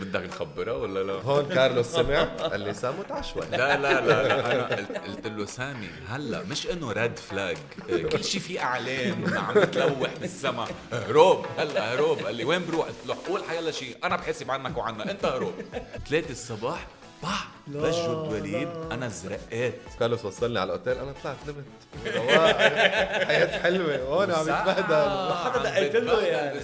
[0.00, 4.00] بدك نخبرها ولا لا؟ هون كارلوس سمع قال لي سامو تعال شوي لا لا لا,
[4.28, 7.56] لا أنا قلت, له سامي هلا مش إنه ريد فلاج
[8.12, 10.66] كل شيء في اعلام عم بتلوح بالسما.
[10.92, 12.18] هروب هلا هروب.
[12.18, 15.54] قال لي وين بروح؟ قلت له قول حيلا شيء أنا بحسب عنك وعنا أنت هروب.
[16.08, 16.86] ثلاثة الصباح
[17.24, 22.14] بح بجوا الدواليب أنا زرقات كارلوس وصلني على الأوتيل أنا طلعت نمت.
[22.16, 22.56] رواق.
[23.26, 25.34] حياة حلوة هون عم يتبهدل.
[25.34, 26.60] حدا دقيت له يعني.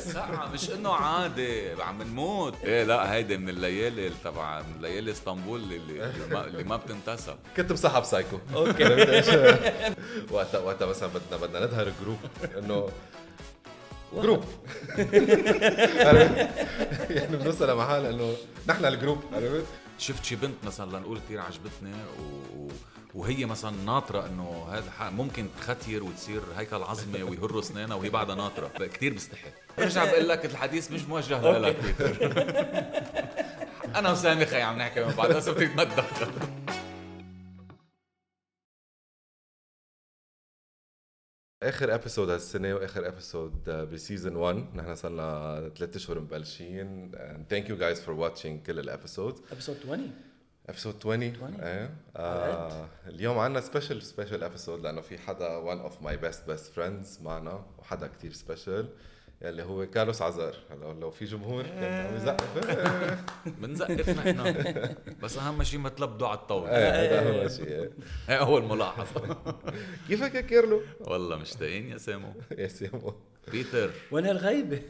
[0.52, 2.54] مش إنه عادي عم نموت.
[2.64, 7.72] إيه لا هيدي من الليالي تبع من ليالي اسطنبول اللي اللي ما, ما بتنتسى كنت
[7.72, 8.84] بصحى ب psycho okay؟
[10.32, 12.18] وقتها وقتها مثلا بدنا بدنا نظهر group
[12.58, 12.88] إنه
[14.14, 14.44] group
[16.00, 16.48] عرفت؟
[17.10, 18.34] يعني بنوصل لمحل إنه
[18.68, 19.64] نحن ال group عرفت؟
[20.00, 22.68] شفت شي بنت مثلا لنقول كثير عجبتني و...
[23.14, 28.68] وهي مثلا ناطرة إنه هذا ممكن تختير وتصير هيكل عظمة ويهروا أسنانها وهي بعدها ناطرة.
[28.78, 29.50] كثير بستحي.
[29.78, 32.32] برجع بقول لك الحديث مش موجه لك بيتر
[33.96, 35.88] أنا وسامي خي عم نحكي من بعض هسه بدك
[41.62, 47.12] آخر episode هالسنه وآخر episode ب season 1 نحن صرنا ثلاث أشهر مبلشين.
[47.50, 50.10] Thank you guys for watching كل ال episode episode 20
[50.68, 51.60] episode 20 20.
[51.60, 56.72] إيه آه اليوم عندنا special special episode لأنه في حدا one of my best best
[56.72, 58.88] friends معنا وحدا كتير special
[59.42, 60.54] يلي هو كارلوس عزار.
[60.70, 62.56] هلا لو في جمهور كان عم يزقف.
[62.70, 66.70] إيه، بنزقف نحن بس أهم شيء ما تلبدوا على الطاولة.
[66.70, 67.90] إيه هذا هو شيء إيه.
[68.28, 69.36] هي أول ملاحظة.
[70.08, 72.32] كيفك يا كيرلو؟ والله مشتاقين يا سامو.
[72.58, 73.14] يا سيمو
[73.52, 73.90] بيتر.
[74.10, 74.82] وين هالغيبه؟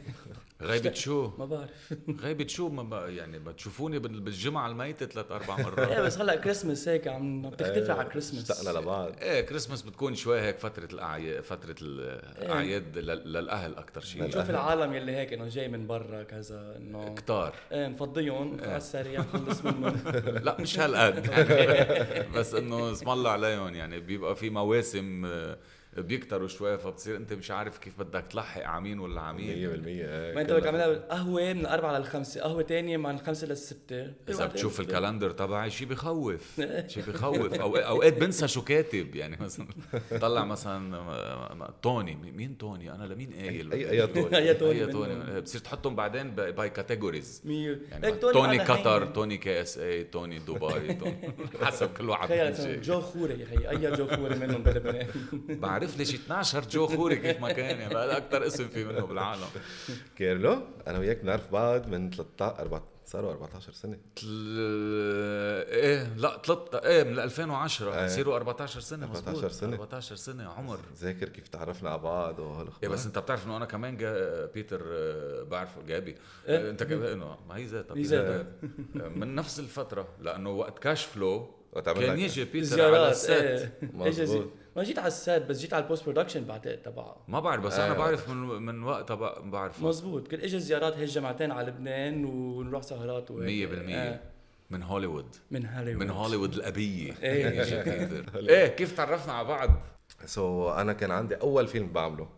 [0.61, 1.93] غيبة شو؟ ما بعرف.
[2.23, 6.35] غيبة شو؟ ما بقى يعني بتشوفوني بال- بالجمعة الميتة ثلاث أربع إيه مرات بس هلا
[6.35, 9.11] كريسمس هيك عم بتختفي على كريسمس اشتقنا لبعض.
[9.21, 14.93] إيه كريسماس بتكون شوي هيك فترة الأعياد فترة الأعياد لل- للأهل أكثر شيء نشوف العالم
[14.93, 17.53] يلي هيك إنه جاي من برا كذا إنه كتار.
[17.71, 19.97] إيه نفضيهم على السريع نخلص منهم.
[20.43, 21.29] لا مش هالقد.
[22.35, 25.57] بس إنه اسم الله عليهم يعني بيبقى في مواسم آه،
[25.97, 30.41] بيكتروا شوي فبتصير أنت مش عارف كيف بدك تلحق عمين ولا 100% عمين إيه، ما
[30.41, 30.51] أنت.
[30.51, 35.69] بدك تعملها قهوة من الاربعه للخمسه قهوة تانية من الخمسه للسته إذا بتشوف الكالندر تبعي
[35.69, 36.61] شي بخوف
[36.91, 37.53] شي بخوف.
[37.53, 39.67] أو أوقات بنسى شو كاتب يعني مثلا
[40.21, 42.15] طلع مثلا آه، توني.
[42.15, 44.37] مين توني؟ أنا لمين قايل؟ اي اي توني.
[44.37, 44.91] أي منهم.
[44.91, 45.41] توني.
[45.41, 47.79] بتصير تحطهم بعدين by categories مية.
[47.91, 49.13] يعني هيك توني, قطر هين.
[49.13, 51.33] توني KSA توني دبي توني.
[51.63, 52.81] حسب كل واحد شيء.
[52.81, 55.07] جو خوري يا أخي اي جو خوري منهم بلبنان
[55.81, 59.05] بعرف لي شي 12 جو خوري كيف ما كان يعني هذا أكثر اسم في منه
[59.05, 59.47] بالعالم.
[60.17, 63.97] كيرلو أنا وياك بنعرف بعض من 13 4 صاروا 14 سنة.
[64.15, 64.57] تل...
[65.69, 68.05] إيه لا 3 إيه من 2010 إيه.
[68.05, 69.51] يصيروا 14 سنة 14 مزبوط.
[69.51, 69.73] سنة.
[69.73, 70.79] 14 سنة عمر.
[70.99, 72.83] ذاكر كيف تعرفنا على بعض وهالأخبار.
[72.83, 76.15] إيه بس أنت بتعرف إنه أنا كمان جا بيتر آه، بعرفه جابي.
[76.47, 78.45] إيه؟ آه، أنت كمان؟ إنه ما هي ذاتها
[79.19, 81.49] من نفس الفترة لأنه وقت Cash Flow
[81.85, 83.73] كان يجي بيتر على ال set إيه.
[83.93, 84.47] مزبوط.
[84.75, 87.63] ما جيت على ال set بس جيت على ال post production بعد تبعها ما بعرف
[87.63, 87.97] بس أنا أيوة.
[87.97, 89.87] بعرف من من وقتها بعرفه.
[89.87, 93.69] مزبوط كل اجى زيارات هيك جمعتين على لبنان ونروح سهرات وهيك.
[93.69, 94.19] 100% آه،
[94.69, 95.35] من هوليوود.
[95.51, 96.03] من هوليوود.
[96.03, 97.13] من هوليوود الأبية.
[97.23, 97.49] إيه.
[98.03, 99.69] بيتر إيه كيف تعرفنا على بعض؟
[100.25, 102.29] so أنا كان عندي أول فيلم بعمله.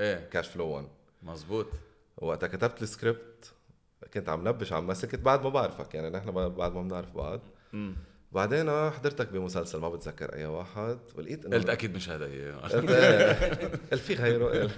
[0.00, 0.28] إيه.
[0.28, 0.86] Cash Flow 1
[1.22, 1.66] مزبوط
[2.16, 3.52] وقتها كتبت السكريبت.
[4.14, 5.94] كنت عم نبش عم مثل كنت بعد ما بعرفك.
[5.94, 7.40] يعني نحن بعد ما بنعرف بعض.
[8.32, 12.52] بعدين آه، حضرتك بمسلسل ما بتذكر أي واحد ولقيت إنه قلت أكيد مش هذا هي
[12.52, 13.32] قلت إيه.
[13.92, 14.70] قلت في غيره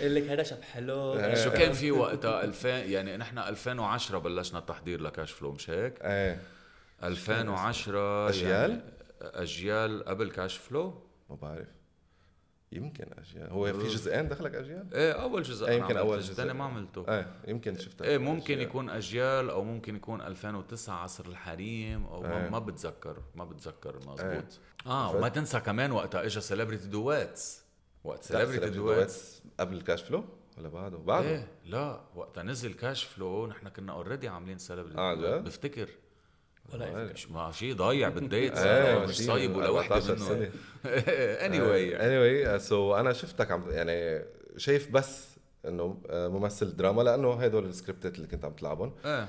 [0.00, 5.00] قال لك هذا شب حلو شو كان في وقتها 2000 يعني نحن 2010 بلشنا التحضير
[5.00, 6.40] لكاش Flow مش هيك؟ إيه
[7.02, 8.80] 2010 أجيال؟ يعني
[9.20, 11.75] أجيال قبل Cash Flow؟ ما بعرف
[12.72, 16.52] يمكن اجيال هو في جزئين دخلك اجيال؟ إيه أول جزء أنا يمكن الجزء جزء.
[16.52, 17.04] ما عملته.
[17.08, 22.44] إيه يمكن شفتها إيه ممكن يكون أجيال أو ممكن يكون 2009 عصر الحريم أو ما,
[22.44, 22.50] إيه.
[22.50, 27.64] ما بتذكر ما بتذكر مزبوط آه وما تنسى كمان وقتها اجى Celebrity Duets
[28.04, 30.24] وقت Celebrity Duets قبل ال Cash Flow
[30.58, 31.28] ولا بعده؟ بعده.
[31.28, 35.88] إيه لا وقتها نزل Cash Flow نحن كنا already عاملين Celebrity جد؟ بفتكر.
[36.72, 37.12] ولا يفكر.
[37.12, 40.50] مش ما شيء ضايع بال date إيه مش صايب ولا وحده منه
[40.84, 44.24] anyway anyway so أنا شفتك عم يعني
[44.56, 45.26] شايف بس
[45.64, 48.94] إنه آه، ممثل دراما لأنه هدول السكريبتات اللي كنت عم تلعبهم.
[49.04, 49.28] إيه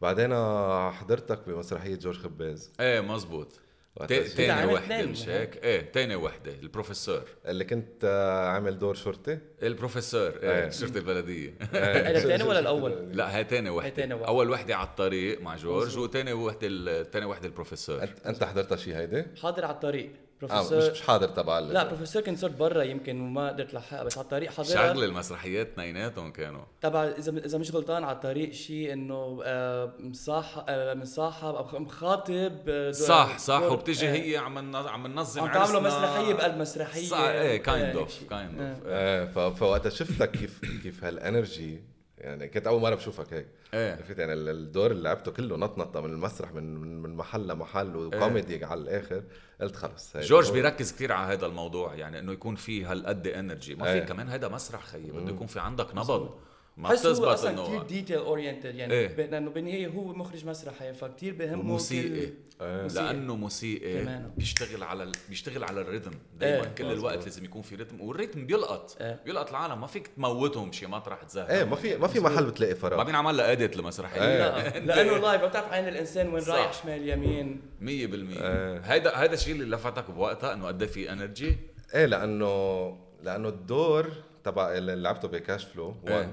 [0.00, 2.72] بعدين آه، حضرتك بمسرحية جورج خباز.
[2.80, 3.60] إيه مزبوط
[4.04, 9.38] تاني وحدة اثنين، مش؟ هيك؟ إيه تاني وحدة البروفيسور اللي كنت آه، عامل دور شرطي
[9.62, 10.64] البروفيسور إيه.
[10.64, 14.26] إيه شرطه البلدية هذا الثاني ولا الأول؟ لا هي تاني وحدة.
[14.26, 18.94] أول وحدة على الطريق مع جورج وتاني وحدة تاني وحدة البروفيسور أنت أنت حضرتها شي
[18.96, 20.10] هيدي؟ حاضر على الطريق
[20.42, 24.18] آه مش مش حاضر تبع لا بروفيسور كنت صرت برا يمكن وما قدرت لحقها بس
[24.18, 26.62] على الطريق حاضرها شغل المسرحيات اثنيناتهم كانوا.
[26.80, 32.52] تبع إذا إذا مش غلطان على الطريق شيء إنه آه، مصاحب آه، مصاحب أو مخاطب
[32.68, 35.80] آه، صح صح وبتجي آه، هي عم عم ننظم عم تعملوا.
[35.80, 37.06] مسرحية بقلب مسرحية.
[37.06, 38.24] صح إيه kind آه، of.
[38.30, 43.46] kind of إيه فوقتها شفتك كيف كيف هال energy يعني كنت أول مرة بشوفك هيك.
[43.74, 43.92] إيه.
[43.92, 48.64] عرفت؟ يعني ال- الدور اللي لعبته كله نطنطه من المسرح من من محل لمحل وكوميدي
[48.64, 49.22] على الآخر.
[49.60, 53.84] قلت خلص جورج بيركز كثير على هذا الموضوع يعني إنه يكون في هالقد energy ما
[53.84, 54.04] في إيه.
[54.04, 56.34] كمان هذا مسرح خيي بده يكون في عندك نبض.
[56.76, 59.06] ما هو بتزبط أصلا كثير detail oriented يعني إيه.
[59.08, 62.08] ب- لأنه بالنهايه هو مخرج مسرحي فكتير بهمه وموسيقي.
[62.08, 62.82] كل- إيه.
[62.82, 63.04] موسيقي.
[63.04, 64.30] لأنه موسيقي كمان.
[64.36, 65.12] بيشتغل على ال...
[65.28, 66.74] بيشتغل على ال rythme دائما إيه.
[66.74, 69.20] كل الوقت لازم يكون في rythme وال rythme بيلقط إيه.
[69.24, 72.72] بيلقط العالم ما فيك تموتهم بشي مطرح تزهق إيه ما في ما في محل بتلاقي
[72.72, 76.44] ما فراغ بينعمل لها edit لمسرحيه لا لأنه live بتعرف عين الإنسان وين.
[76.44, 78.78] رايح شمال يمين 100% إيه.
[78.78, 81.56] هيدا هيدا الشيء اللي لفتك بوقتها إنه قد إيه في energy
[81.94, 82.86] إيه لأنه
[83.22, 84.06] لأنه الدور
[84.44, 86.32] تبع اللي لعبته ب Cash Flow 1 مم.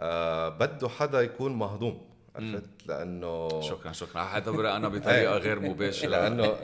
[0.00, 2.06] آه بده حدا يكون مهضوم.
[2.36, 4.22] عرفت؟ لأنه شكرا شكرا.
[4.24, 6.08] حاعتبرها أنا بطريقة غير مباشرة.
[6.08, 6.44] لأنه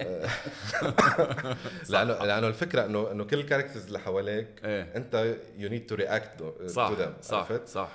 [1.90, 4.82] لأنه لأنه الفكرة انه إنه كل ال characters اللي حواليك إيه.
[4.96, 6.92] أنت you need to react صح
[7.22, 7.88] صح صح.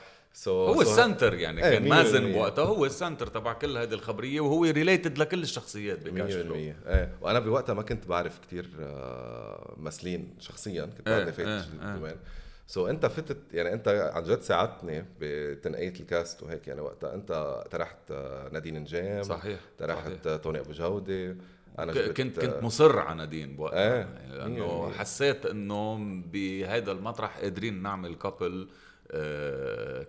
[0.45, 2.31] So, هو so ال center يعني إيه، كان مازن.
[2.33, 6.33] بوقتها هو ال center تبع كل هذه الخبرية وهو related لكل الشخصيات 100% ب Cash
[6.33, 7.17] Flow إيه.
[7.21, 8.69] وأنا بوقتها ما كنت بعرف كثير
[9.77, 12.15] ممثلين شخصيا كنت إيه، بعدني فايت إيه، جديد إيه.
[12.67, 17.63] so انت فتت يعني انت عن جد ساعدتني بتنقية ال cast وهيك يعني وقتها انت
[17.71, 20.19] طرحت آه، نادين نجيم صحيح طرحت صحيح.
[20.33, 21.35] آه، توني أبو جودة
[21.79, 24.97] أنا جبت كنت آه، كنت مصر على نادين بوقتها إيه، يعني لأنه بالمية.
[24.97, 25.97] حسيت إنه
[26.31, 28.67] بهذا المطرح قادرين نعمل couple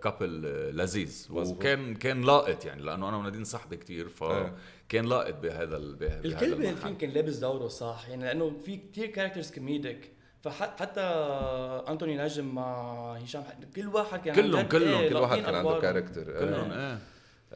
[0.03, 0.41] couple
[0.77, 1.27] لذيذ.
[1.31, 4.53] وكان كان لاقط يعني لأنه أنا ونادين صاحبي كتير إيه.
[4.89, 6.61] فكان لاقط بهذا ال- به- بهذا الكل المحل.
[6.63, 10.11] بهالفيلم كان لابس دوره صح يعني لأنه في كتير characters comedic
[10.43, 11.01] فحتى
[11.89, 13.43] أنتوني نجم مع هشام
[13.75, 15.79] كل واحد كان كلهم- كلهم، إيه، كل واحد كان عنده.
[15.79, 16.91] character كلهم إيه.
[16.93, 16.99] إيه.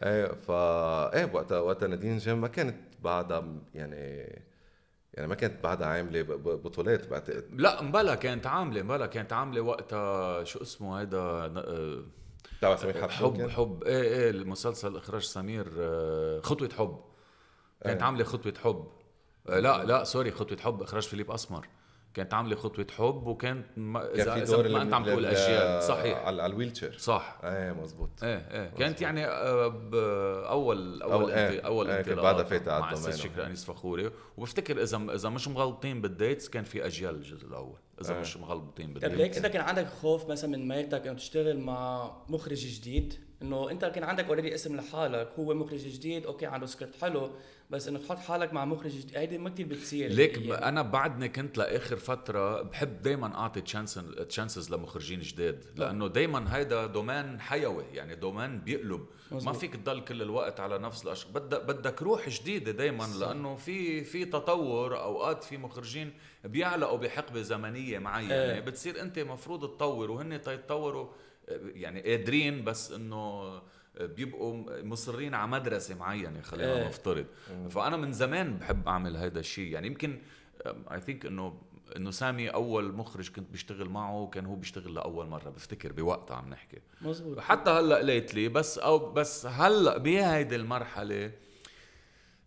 [0.04, 3.46] إيه فا إيه وقتها وقتها نادين نجيم ما كانت بعدها
[3.76, 3.96] يعني
[5.14, 10.44] يعني ما كانت بعدها عاملة بطولات بعتقد لا مبلا كانت عاملة مبلا كانت عاملة وقتها
[10.44, 12.04] شو اسمه هيدا آه،
[12.62, 13.84] تبع سمير حب حب حب.
[13.84, 17.00] إيه إيه المسلسل إخراج سمير آه، خطوة حب.
[17.84, 18.06] كانت إيه.
[18.06, 18.88] عاملة خطوة حب.
[19.50, 21.68] آه، لا لا sorry خطوة حب إخراج فيليب أسمر.
[22.14, 25.26] كانت عاملة خطوة حب وكانت ما كان اذا في إذا دور ما أنت عم تقول
[25.26, 26.18] اجيال صحيح.
[26.18, 27.40] على على ال wheelchair صح.
[27.44, 28.70] إيه مزبوط إيه إيه.
[28.80, 29.96] كانت يعني آه، ب-
[30.50, 33.32] اول أول أول- انت- أول كان انطلاقة بعدها فايتة على مع أستاذ ال domaine.
[33.34, 37.78] شكري انيس فخوري وبفتكر إذا إذا مش مغلطين بال dates كان في أجيال الجزء الأول.
[38.02, 38.20] إذا إيه.
[38.22, 39.38] مش مغلطين طيب هيك بال dates.
[39.38, 43.14] انت كان عندك خوف مثلا من ميلتك إنه تشتغل مع مخرج جديد
[43.44, 47.32] إنه أنت كان عندك already اسم لحالك هو مخرج جديد okay عنده سكريبت حلو
[47.70, 50.54] بس إنه تحط حالك مع مخرج جديد هيدي ما كثير بتصير ليك يعني.
[50.68, 53.62] أنا بعدني كنت لآخر فترة بحب دائما أعطي
[54.30, 59.56] chances لمخرجين جداد لأنه دائما هيدا domaine حيوي يعني domaine بيقلب ما مزبوط.
[59.56, 63.04] فيك تضل كل الوقت على نفس الاشخاص بدك بدك روح جديدة دائما.
[63.20, 66.14] لأنه في في تطور أوقات في مخرجين
[66.44, 68.34] بيعلقوا بحقبة زمنية معينة.
[68.34, 71.08] يعني بتصير أنت مفروض تطور وهن تيتطوروا
[71.50, 73.62] يعني قادرين بس إنه
[74.00, 76.88] بيبقوا مصرين على مدرسة معينة خلينا إيه.
[76.88, 77.26] نفترض.
[77.70, 79.72] فأنا من زمان بحب أعمل هذا الشيء.
[79.72, 80.20] يعني يمكن
[80.66, 81.62] اي ثينك إنه
[81.96, 86.50] إنه سامي أول مخرج كنت بشتغل معه كان هو بيشتغل لأول مرة بفتكر بوقتها عم
[86.50, 86.78] نحكي.
[87.02, 91.32] مزبوط حتى هلأ ليتلي بس أو بس هلأ بهيدي المرحلة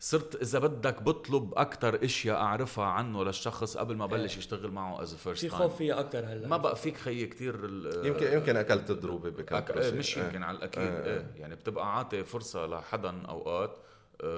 [0.00, 5.14] صرت إذا بدك بطلب أكثر إشياء أعرفها عنه للشخص قبل ما بلش يشتغل معه as
[5.14, 6.48] a first خوف فيها أكثر هلأ.
[6.48, 7.54] ما بقى فيك خيي كثير
[8.04, 9.70] يمكن يمكن أكلت ضروبه بكم أك...
[9.70, 10.82] إيه، مش يمكن على الأكيد.
[10.82, 11.04] آه.
[11.04, 11.30] إيه.
[11.36, 13.70] يعني بتبقى عاطي فرصة لحدا أوقات.
[13.70, 13.85] آه،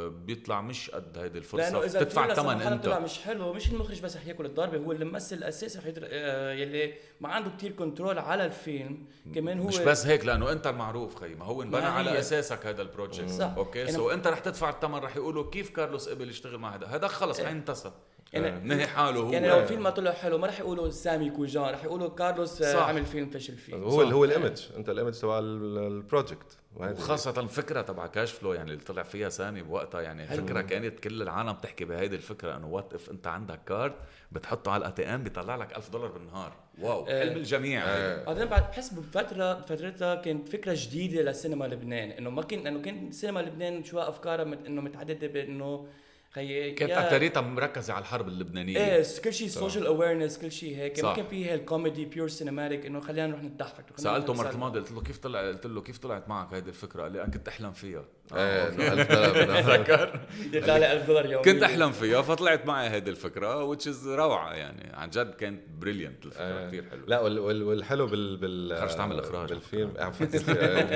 [0.08, 1.84] بيطلع مش قد هيدي الفرصة.
[1.84, 3.04] إذا بتدفع الفيلم الثمن لسه طلع أنت.
[3.04, 6.02] مش حلو مش المخرج بس رح ياكل الضربة هو الممثل الاساسي رح يدر...
[6.10, 10.66] آه، يلي ما عنده كتير control على الفيلم كمان هو مش بس هيك لأنه أنت
[10.66, 12.18] المعروف خي ما هو انبنى على.
[12.18, 13.54] أساسك هذا ال project صح.
[13.56, 16.86] okay؟ يعني- so أنت رح تدفع الثمن رح يقولوا كيف كارلوس قبل يشتغل مع هذا
[16.86, 17.50] هذا خلص إيه.
[17.50, 17.92] انتسى
[18.32, 21.62] يعني نهي حاله هو يعني لو الفيلم ما طلع حلو ما رح يقولوا سامي كوجان
[21.64, 22.88] رح يقولوا كارلوس آه، صح.
[22.88, 24.12] عمل فيلم فشل فيه هو صح.
[24.12, 28.52] هو ال image أنت ال image تبع ال- ال project وخاصة الفكرة تبع كاش فلو
[28.52, 32.66] يعني اللي طلع فيها سامي بوقتها يعني فكرة كانت كل العالم تحكي بهيدي الفكرة إنه
[32.66, 33.92] what if أنت عندك card
[34.32, 37.20] بتحطه على ال ATM بيطلع لك 1000 دولار بالنهار wow إيه.
[37.20, 38.24] حلم الجميع إيه.
[38.24, 43.12] بعدين بعد بحس بفترة بفترتها كانت فكرة جديدة لسينما لبنان إنه ما كان انه كان
[43.12, 44.66] سينما لبنان شو أفكارها مت...
[44.66, 45.86] إنه متعددة بأنه
[46.30, 48.78] خيي كانت اكتريتها مركزة على الحرب اللبنانية.
[48.78, 51.04] إيه كل شيء سوشيال اويرنس كل شيء هيك.
[51.04, 51.14] ما.
[51.14, 53.84] كان في هال comedy pure cinematic إنه خلينا نروح نضحك.
[53.96, 54.46] سألته نسلم.
[54.46, 57.30] الماضيه قلت له كيف طلع قلت له كيف طلعت معك هيدي الفكرة؟ قال لي أنا
[57.30, 58.04] كنت أحلم فيها.
[58.36, 60.20] إيه إنه 1000 دولار بالنهار تذكر
[60.52, 61.42] يطلع لي 1000 دولار يوميا.
[61.52, 64.90] كنت أحلم فيها فطلعت معي هيدي الفكرة which is روعة يعني.
[64.96, 66.68] عن جد كانت brilliant الفكرة آه.
[66.68, 67.04] كثير حلوة.
[67.06, 69.48] لا وال وال والحلو بال بال خرجت تعمل إخراج.
[69.48, 69.92] بالفيلم.
[69.98, 70.38] عم فكر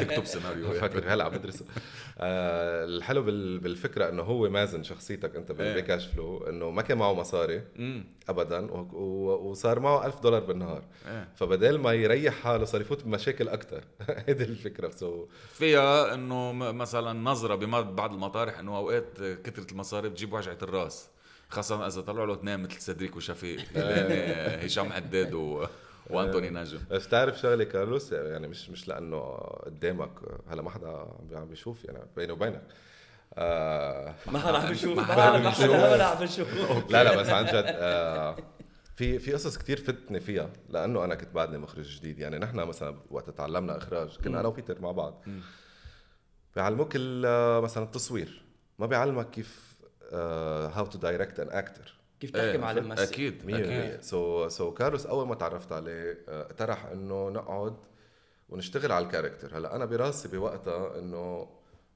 [0.03, 1.65] تكتب سيناريو بفكر هلا عم بدرسه.
[2.19, 5.81] آه الحلو بال بالفكرة إنه هو مازن شخصيتك أنت إيه.
[5.81, 7.63] بكاش فلو إنه ما كان معه مصاري
[8.29, 10.83] ابدا وصار معه 1000 دولار بالنهار.
[11.09, 11.29] إيه.
[11.37, 13.85] فبدال ما يريح حاله صار يفوت بمشاكل أكثر
[14.29, 14.91] هيدي الفكرة.
[14.91, 21.09] سو فيها إنه م- مثلا نظره ببعض المطارح إنه أوقات كثره المصاري بتجيب وجعة الرأس
[21.49, 25.67] خاصة إذا طلعوا له اثنين مثل سدريك وشفيق يعني هشام حداد و...
[26.11, 29.21] وانتوني نجم بس تعرف شغلة كارلوس يعني مش مش لأنه
[29.67, 30.11] قدامك
[30.51, 32.63] هلا ما حدا عم بيشوف يعني بيني وبينك.
[33.35, 36.49] آه ما حدا عم بيشوف ما حدا عم بيشوف.
[36.93, 38.37] لا لا بس عن جد آه
[38.97, 42.19] في في قصص كتير فتني فيها لأنه أنا كنت بعدني مخرج جديد.
[42.19, 45.25] يعني نحن مثلا وقت تعلمنا إخراج كنا أنا وبيتر مع بعض.
[46.57, 48.43] بيعلموك ال- مثلا التصوير.
[48.79, 49.73] ما بيعلمك كيف
[50.13, 53.99] how to direct an actor كيف تحكي مع الممثل أكيد أكيد.
[54.01, 57.77] 100% so so كارلوس أول ما تعرفت عليه آه، اقترح إنه نقعد
[58.49, 59.59] ونشتغل على ال character.
[59.59, 61.49] هلا أنا براسي بوقتها إنه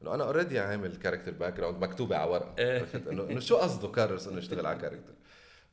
[0.02, 2.54] إنه أنا already عامل character background مكتوبة على ورقة.
[2.58, 2.80] إيه.
[2.80, 5.12] عرفت؟ إنه شو قصده كارلوس إنه يشتغل على character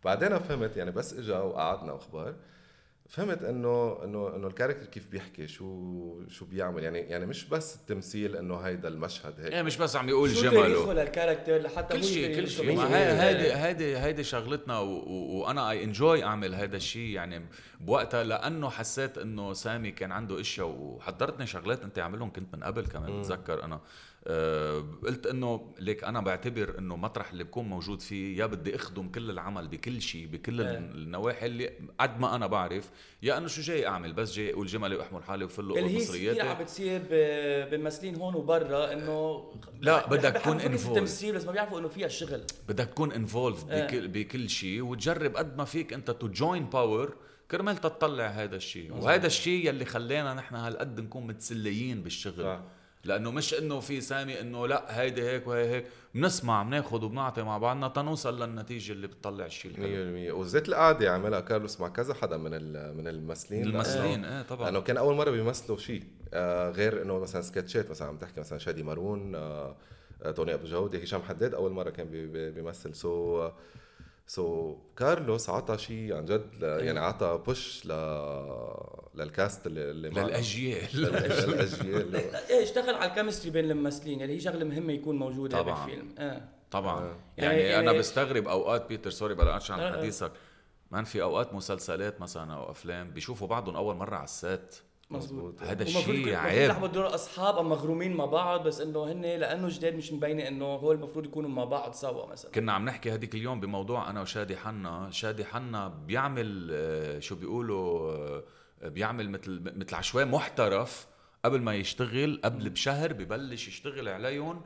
[0.04, 2.36] بعدين فهمت يعني بس إجا وقعدنا أخبار
[3.14, 7.76] فهمت إنه إنه إنه ال character كيف بيحكي؟ شو شو بيعمل؟ يعني يعني مش بس
[7.76, 9.54] التمثيل إنه هيدا المشهد هيك.
[9.54, 10.62] إيه مش بس عم يقول شو جمله.
[10.62, 12.80] تاريخه لل character لحتى كل شيء كل شيء.
[12.80, 17.10] هيدي هيدي هيدي شغلتنا وأنا I enjoy أعمل هذا الشيء.
[17.10, 17.46] يعني
[17.80, 22.86] بوقتها لأنه حسيت إنه سامي كان عنده إشياء وحضرتني شغلات أنت عاملهم كنت من قبل
[22.86, 23.82] كمان بتذكر أنا.
[25.04, 29.30] قلت إنه ليك أنا بعتبر إنه مطرح اللي بكون موجود فيه يا بدي أخدم كل
[29.30, 30.78] العمل بكل شيء بكل إيه.
[30.78, 32.90] النواحي اللي قد ما أنا بعرف
[33.24, 36.46] يا إنه شو جاي أعمل بس جاي أقول جملي وأحمل حالي وفل اللي هي كثير
[36.46, 37.02] عم بتصير
[37.72, 39.46] بممثلين هون وبرا إنه
[39.82, 40.66] لا، بدك تكون involved.
[40.88, 43.88] التمثيل بس ما بيعرفوا إنه فيها شغل بدك تكون involved إيه.
[43.88, 47.16] بكل بكل شيء وتجرب قد ما فيك أنت to join power
[47.52, 52.62] كرمال تطلع هذا الشيء وهذا الشيء يلي خلانا نحن هالقد نكون متسليين بالشغل صح.
[53.04, 55.86] لأنه مش إنه في سامي إنه لأ هيدي هيك وهي هيك.
[56.16, 61.40] بنسمع بناخذ وبنعطي مع بعضنا تنوصل للنتيجة اللي بتطلع الشيء الحلو 100% وزيت القعده عملها
[61.40, 62.52] كارلوس مع كذا حدا من
[62.98, 63.64] من الممثلين.
[63.64, 64.66] الممثلين إيه طبعا.
[64.66, 66.04] لأنه كان أول مرة بيمثلوا شيء.
[66.34, 69.76] آه غير إنه مثلا سكتشات مثلا عم تحكي مثلا شادي مارون آه
[70.24, 72.94] آه، توني أبو جوده هشام حداد أول مرة كان بي بي بيمثل.
[74.28, 77.92] so so كارلوس عطى شيء عن جد ل- يعني عطى push ل
[79.16, 80.28] لل cast اللي, اللي معنا.
[80.28, 80.88] للأجيال.
[80.94, 81.12] لل-
[81.50, 82.12] للأجيال.
[82.12, 84.22] لا، إيه اشتغل على ال chemistry بين الممثلين.
[84.22, 85.86] اللي هي شغلة مهمة يكون موجودة طبعاً.
[85.86, 86.16] بالفيلم.
[86.18, 86.42] آه.
[86.72, 87.00] طبعا.
[87.04, 87.16] آه.
[87.38, 89.92] يعني, يعني- أنا بستغرب أوقات بيتر sorry بلاش عن لا.
[89.98, 90.32] حديثك.
[90.92, 94.76] man في أوقات مسلسلات مثلا أو أفلام بيشوفوا بعضهم أول مرة على ال set؟
[95.18, 96.62] مزبوط هذا الشيء المفروض عيب.
[96.62, 100.66] يلعبوا دور أصحاب أو مغرومين مع بعض بس إنه هن لأنه جداد مش مبينة إنه
[100.66, 102.52] هو المفروض يكونوا مع بعض سوا مثلا.
[102.52, 105.08] كنا عم نحكي هذيك اليوم بموضوع أنا وشادي حنا.
[105.12, 108.44] شادي حنا بيعمل آه، شو بيقولوا آه،
[108.84, 111.08] بيعمل مثل مثل عشوائي محترف
[111.46, 114.62] قبل ما يشتغل قبل بشهر ببلش يشتغل عليهم.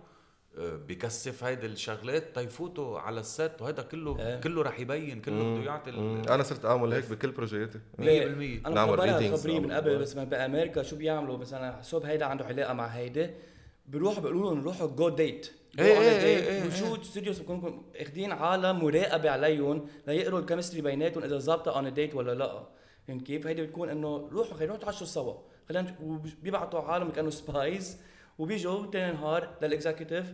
[0.59, 4.41] بكثف هيدي الشغلات تيفوتوا على الست وهذا كله إيه.
[4.41, 5.89] كله رح يبين كله بده يعطي
[6.29, 9.97] أنا صرت أعمل هيك بكل بروجياتي 100% أنا نعمل مخبرها readings، خبريه من نعمل قبل.
[9.97, 13.33] بس ما بأمريكا شو بيعملوا؟ مثلا حسب هيدا عنده علاقة مع هيدا
[13.87, 18.83] بيروحوا بيقولوا لهم روحوا go date إيه إيه إيه إيه وشو studios بيكونوا اخذين عالم
[18.83, 22.67] مراقبه عليهم ليقروا ال chemistry بيناتهم إذا ظابطة on date ولا لا.
[23.07, 25.33] فهمت كيف؟ هيدي بتكون إنه روحوا خلينا نروحوا نتعشوا سوا.
[25.69, 27.97] خلينا وبيبعتوا عالم كانوا spies
[28.37, 30.33] وبيجوا تاني نهار لل executive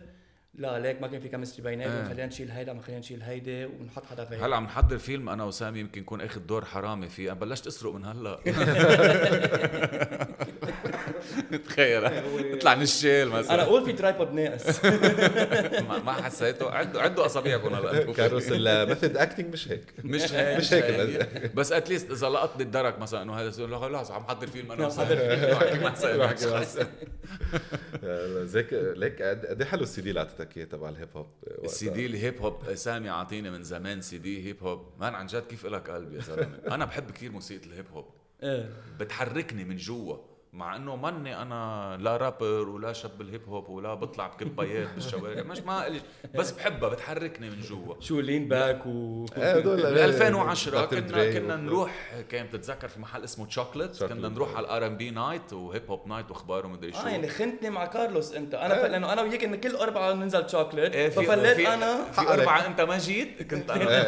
[0.54, 2.04] لا ليك ما كان في chemistry بيناتهم إيه.
[2.04, 5.44] خلينا نشيل هيدا ما خلينا نشيل هيدا ونحط حدا غير هلأ عم نحضر فيلم أنا
[5.44, 8.38] وسامي يمكن يكون أخذ دور حرامي فيه أنا بلشت أسرق من هلأ
[11.68, 13.62] تخيل اطلع نشال أنا مثلا.
[13.62, 14.84] أقول في tripod ناقص.
[16.06, 16.70] ما حسيته.
[16.70, 19.84] عدوا عدوا أصابعكم هلا كارلوس ال method acting مش هيك.
[20.04, 21.54] مش هيك مش هيك.
[21.54, 21.72] بس.
[21.72, 24.90] at least إذا لقطني الدرك مثلا إنه هذا سؤال خلاص عم حضر فيلم أنا عم
[24.90, 26.64] حضر وسامي روح احكي مع
[28.44, 31.26] زيك ليك قد إيه حلو السي دي اللي اعطيتك إياه تبع ال hip hop.
[31.64, 34.86] ال CD ال hip hop سامي عاطيني من زمان CD hip hop.
[35.00, 38.04] man عن جد كيف إلك قلب يا زلمة؟ أنا بحب كثير موسيقى ال hip hop.
[38.42, 38.68] إيه.
[39.00, 40.16] بتحركني من جوا.
[40.54, 45.42] مع إنه ماني أنا لا رابر ولا شاب ال hip hop ولا بطلع بكبايات بالشوارع.
[45.42, 46.00] مش ما إلي.
[46.34, 47.94] بس بحبها بتحركني من جوا.
[48.00, 50.90] شو lean back و إيه هدول بال 2010 Dr.
[50.90, 54.28] كنا Dre كنا نروح كان بتتذكر في محل اسمه تشوكلت كنا.
[54.28, 56.98] نروح على ال R&B night و hip hop night وأخبار ومدري شو.
[56.98, 58.54] آه يعني خنتني مع كارلوس أنت.
[58.54, 58.84] أنا ف...
[58.84, 62.04] لأنه أنا وياك إن كل أربعة ننزل شوكليت إيه، ففليت في- أنا.
[62.12, 62.66] في أربعة.
[62.66, 64.04] أنت ما جيت؟ كنت أنا.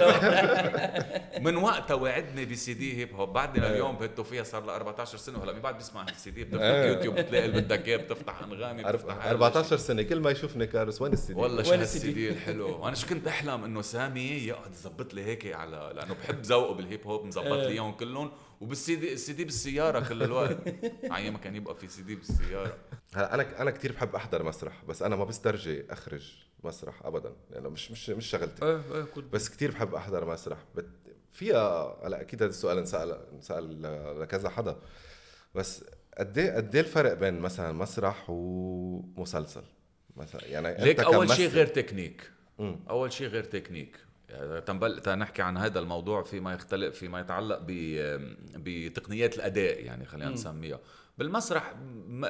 [1.47, 5.39] من وقتها وعدني ب CD hip hop بعدنا اليوم بهتو فيها صار لها 14 سنة
[5.39, 6.89] وهلأ مين بعد بيسمع السي دي بتفتح إيه.
[6.89, 11.03] يوتيوب بتلاقي اللي بدك إياه بتفتح أنغامي بتفتح هذا 14 سنة كل ما يشوفني كارس
[11.03, 12.89] وين السي دي؟ والله شو ال CD؟ دي؟ الحلو.
[12.89, 16.88] أنا شو كنت أحلم إنه سامي يقعد يظبط لي هيك على لأنه بحب ذوقه بال
[16.88, 18.31] hip hop مظبط لي إياهم كلهم.
[18.61, 20.59] وبال CD ال CD بالسيارة كل الوقت.
[21.15, 22.77] عيا ما كان يبقى في سي دي بالسيارة.
[23.15, 26.33] هلا أنا أنا كثير بحب أحضر مسرح بس أنا ما بسترجي أخرج
[26.65, 27.33] مسرح ابدا.
[27.51, 28.65] لأنه مش مش مش شغلتي.
[28.65, 30.59] إيه إيه كنت بس كثير بحب أحضر مسرح.
[31.33, 33.83] فيها هلا أكيد هذا السؤال انسأل انسأل
[34.21, 34.77] لكذا حدا.
[35.55, 35.85] بس
[36.19, 39.63] قد إيه قد إيه الفرق بين مثلا مسرح ومسلسل؟
[40.17, 42.31] مثلا يعني ليك أول شيء غير تكنيك.
[42.59, 42.81] مم.
[42.91, 43.97] أول شيء غير تكنيك.
[44.29, 47.73] يعني تنبلش تنحكي عن هذا الموضوع فيما يختلف فيما يتعلق ب
[48.57, 50.81] بتقنيات الأداء يعني خلينا نسميها.
[51.19, 51.75] بالمسرح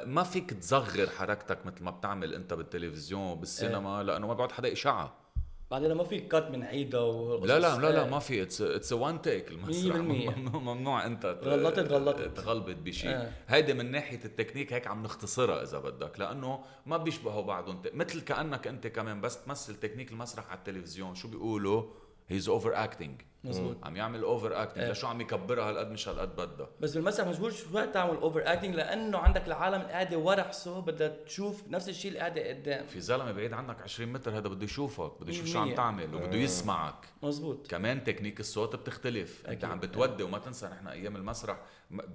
[0.06, 5.25] ما فيك تصغر حركتك مثل ما بتعمل أنت بالتلفزيون بالسينما لأنه ما بعد حدا اشعه
[5.70, 6.62] بعدين ما في كات من
[6.94, 7.46] وقصص.
[7.48, 8.04] لا لا لا لا.
[8.10, 10.00] ما في it's it's one take المسرح 100%.
[10.54, 12.36] ممنوع, أنت غلطت غلطت.
[12.36, 13.32] تخربط بشيء آه.
[13.48, 18.66] هيدي من ناحية التكنيك هيك عم نختصرها إذا بدك لأنه ما بيشبهوا بعضهم مثل كأنك
[18.66, 21.82] أنت كمان بس تمثل تكنيك المسرح على التلفزيون شو بيقولوا
[22.28, 23.84] he's overacting مزبوط.
[23.84, 24.90] عم يعمل overacting إيه.
[24.92, 29.46] لشو عم يكبرها هالقد مش هالقد بدها بس بالمسرح مجبور شوي تعمل overacting لأنه عندك
[29.46, 33.82] العالم القاعدة ورا حسه بدها تشوف نفس الشيء اللي قاعدة قدام في زلمة بعيد عنك
[33.82, 35.58] 20 متر هذا بده يشوفك بده يشوف شو.
[35.58, 39.64] عم تعمل وبده يسمعك مزبوط كمان تكنيك الصوت بتختلف انت أكيد.
[39.64, 41.58] عم بتودي وما تنسى نحن أيام المسرح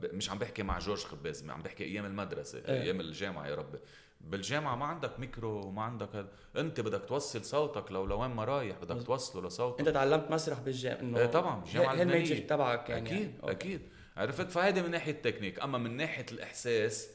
[0.04, 2.82] مش عم بحكي مع جورج خباز عم بحكي أيام المدرسة إيه.
[2.82, 3.78] أيام الجامعة يا ربي
[4.24, 8.78] بالجامعة ما عندك ميكرو وما عندك هذا انت بدك توصل صوتك لو لوين ما رايح
[8.82, 9.80] بدك توصله لصوتك.
[9.80, 13.34] انت تعلمت مسرح بالجامعة إنه إيه طبعا بالجامعة اللبنانيه تبعك يعني؟ أكيد يعني.
[13.44, 13.52] أوكي.
[13.54, 13.82] أكيد.
[14.18, 15.60] عرفت؟ فهيدي من ناحية التكنيك.
[15.64, 17.10] أما من ناحية الإحساس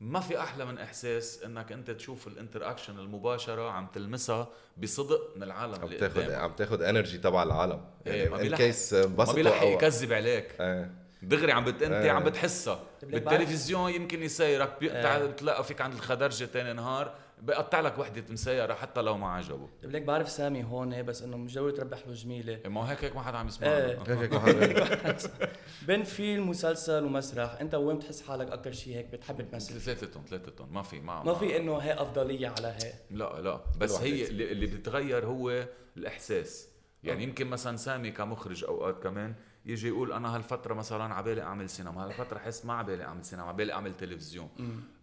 [0.00, 5.42] ما في أحلى من إحساس إنك أنت تشوف الانتر اكشن المباشرة عم تلمسها بصدق من
[5.42, 7.84] العالم عم تاخذ عم تاخذ انرجي تبع العالم.
[8.06, 10.60] إيه، يعني ما ان بيلحق- كيس ما بيلحق يكذب عليك.
[10.60, 11.01] إيه.
[11.22, 11.82] دغري عم بت...
[11.82, 12.10] انت إيه.
[12.10, 12.80] عم بتحسها.
[13.02, 15.26] بالتلفزيون يمكن يسيرك بيقطع إيه.
[15.26, 19.68] بتلاقى فيك عند الخدرجة تاني نهار بقطع لك وحدة مسيرة حتى لو ما عجبه.
[19.82, 22.60] طيب ليك بعرف سامي هون بس إنه مش ضروري تربح له جميلة.
[22.66, 23.52] ما هو هيك هيك ما حدا عم إيه.
[23.52, 25.20] يسمعنا هيك هيك واحد-
[25.86, 30.74] بين فيلم مسلسل ومسرح أنت وين بتحس حالك أكثر شيء هيك بتحب تمثل؟ ثلاثتهم ثلاثتهم
[30.74, 32.92] ما في ما ما في إنه هي أفضلية على هي.
[33.10, 33.60] لا لا.
[33.78, 35.64] بس هي اللي بتتغير هو
[35.96, 36.68] الإحساس.
[37.04, 39.34] يعني يمكن مثلا سامي كمخرج أوقات كمان
[39.66, 43.72] يجي يقول أنا هالفترة مثلا عبالي أعمل سينما هالفترة حس ما عبالي أعمل سينما عبالي
[43.72, 44.48] أعمل تلفزيون.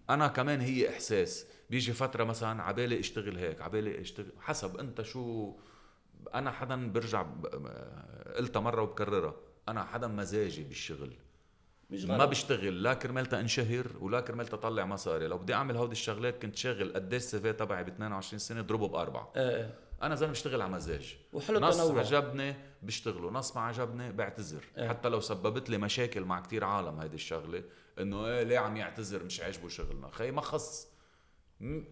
[0.10, 1.46] أنا كمان هي إحساس.
[1.70, 5.54] بيجي فترة مثلا عبالي أشتغل هيك عبالي أشتغل حسب أنت شو
[6.36, 7.46] أنا حدا برجع ب-
[8.38, 9.36] قلتها مرة وبكررها
[9.70, 11.14] أنا حدا مزاجي بالشغل.
[11.90, 12.30] مش ما غلط.
[12.30, 15.28] بشتغل لا كرمال انشهر ولا كرمال اطلع مصاري.
[15.28, 18.88] لو بدي أعمل هودي الشغلات كنت شاغل قديش السي في تبعي ب 22 سنة اضربه
[18.88, 19.32] بأربعة.
[19.36, 19.76] إيه إيه.
[20.02, 21.18] أنا زلمة بشتغل على مزاج.
[21.34, 24.64] وحلو نص التنوع عجبني بشتغله نص ما عجبني بعتذر.
[24.78, 24.90] إيه.
[24.90, 27.64] حتى لو سببت لي مشاكل مع كتير عالم هيدي الشغلة
[28.00, 30.10] إنه إيه ليه عم يعتذر؟ مش عاجبه شغلنا.
[30.12, 30.88] خي ما خص.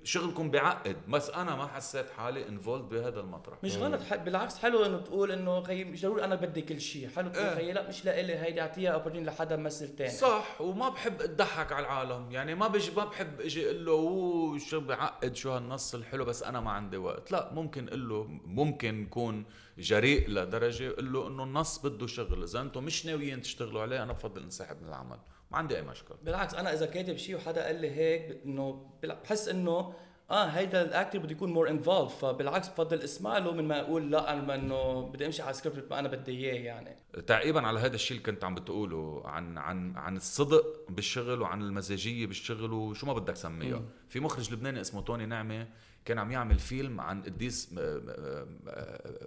[0.04, 0.96] شغلكم بعقد.
[1.08, 3.58] بس أنا ما حسيت حالي انفولد بهذا المطرح.
[3.64, 4.02] مش غلط.
[4.02, 7.46] ح- بالعكس حلو إنه تقول إنه خي مش ضروري أنا بدي كل شيء حلو تقول
[7.46, 7.56] إيه.
[7.56, 8.36] خي لا مش لإلي.
[8.36, 10.10] هيدي أعطيها اوبورتين لحدا ممثل تاني.
[10.10, 12.32] صح وما بحب أضحك على العالم.
[12.32, 16.44] يعني ما بيجي ما بحب إجي أقول له أوه شو بعقد؟ شو هالنص الحلو؟ بس
[16.44, 17.32] أنا ما عندي وقت.
[17.32, 19.46] لا ممكن أقول له ممكن يكون
[19.78, 22.44] جريء لدرجة أقول له إنه النص بده شغل.
[22.44, 25.18] إذا أنتم مش ناويين تشتغلوا عليه أنا بفضل إنسحب من العمل.
[25.52, 29.48] ما عندي أي مشكل بالعكس أنا إذا كاتب شيء وحدا قال لي هيك إنه بحس
[29.48, 29.94] إنه
[30.32, 34.12] آه هيدا ال actor بده يكون more involved فبالعكس بفضل اسمع له من ما أقول
[34.12, 36.96] لا أنا إنه بدي أمشي على السكريبت ما أنا بدي إياه يعني.
[37.28, 42.26] تعقيبا على هذا الشيء اللي كنت عم بتقوله عن عن عن الصدق بالشغل وعن المزاجية
[42.26, 43.82] بالشغل وشو ما بدك سميها.
[44.10, 45.68] في مخرج لبناني اسمه توني نعمة
[46.06, 48.06] كان عم يعمل فيلم عن قديس م- م-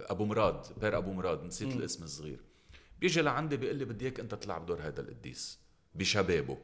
[0.09, 1.75] أبو مراد بير أبو مراد نسيت.
[1.75, 2.39] الاسم الصغير.
[2.99, 5.60] بيجي لعندي بيقول لي بدي إياك أنت تلعب دور هذا القديس.
[5.95, 6.57] بشبابه.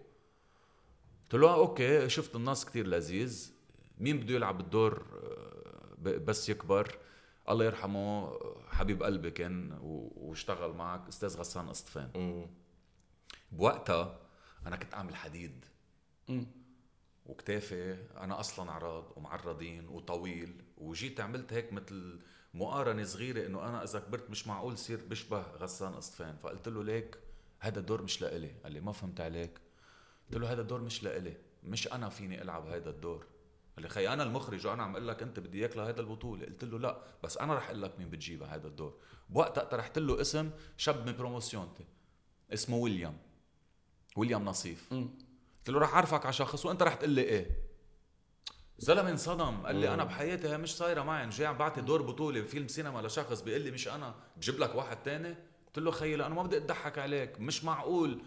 [1.24, 3.54] قلت له آه، أوكي شفت النص كتير لذيذ.
[4.00, 6.98] مين بده يلعب الدور؟ آه، بس يكبر.
[7.50, 12.48] الله يرحمه آه، حبيب قلبي كان واشتغل معك أستاذ غسان قسطفان مم.
[13.52, 14.20] بوقتها
[14.68, 15.66] أنا كنت أعمل حديد.
[17.26, 20.62] وكتافي أنا أصلا عراض ومعرضين وطويل.
[20.78, 22.20] وجيت عملت هيك مثل
[22.54, 27.18] مقارنة صغيرة إنه أنا إذا كبرت مش معقول صير بشبه غسان قسطفان فقلت له ليك
[27.60, 28.56] هذا الدور مش لإلي.
[28.64, 29.60] قال لي ما فهمت عليك.
[30.28, 31.38] قلت له هذا الدور مش لإلي.
[31.64, 33.26] مش أنا فيني ألعب هذا الدور.
[33.76, 36.46] قال لي خي أنا المخرج وأنا عم أقول لك أنت بدي إياك لهذا البطولة.
[36.46, 38.98] قلت له لا بس أنا رح أقول لك مين بتجيبها هذا الدور.
[39.30, 41.86] بوقتها طرحت له اسم شاب من promotion تي
[42.54, 43.18] اسمه ويليام.
[44.16, 44.94] ويليام نصيف.
[44.94, 46.66] قلت له رح اعرفك على شخص.
[46.66, 47.68] وأنت رح تقول لي إيه؟
[48.78, 49.66] زلمة انصدم.
[49.66, 51.30] قال لي أنا بحياتي هي مش صايرة معي.
[51.30, 54.16] جاي عم بعطي دور بطولة بفيلم سينما لشخص بيقول لي مش أنا.
[54.38, 55.36] بجيب لك واحد تاني.
[55.68, 57.40] قلت له خيي لأنه ما بدي أضحك عليك.
[57.40, 58.22] مش معقول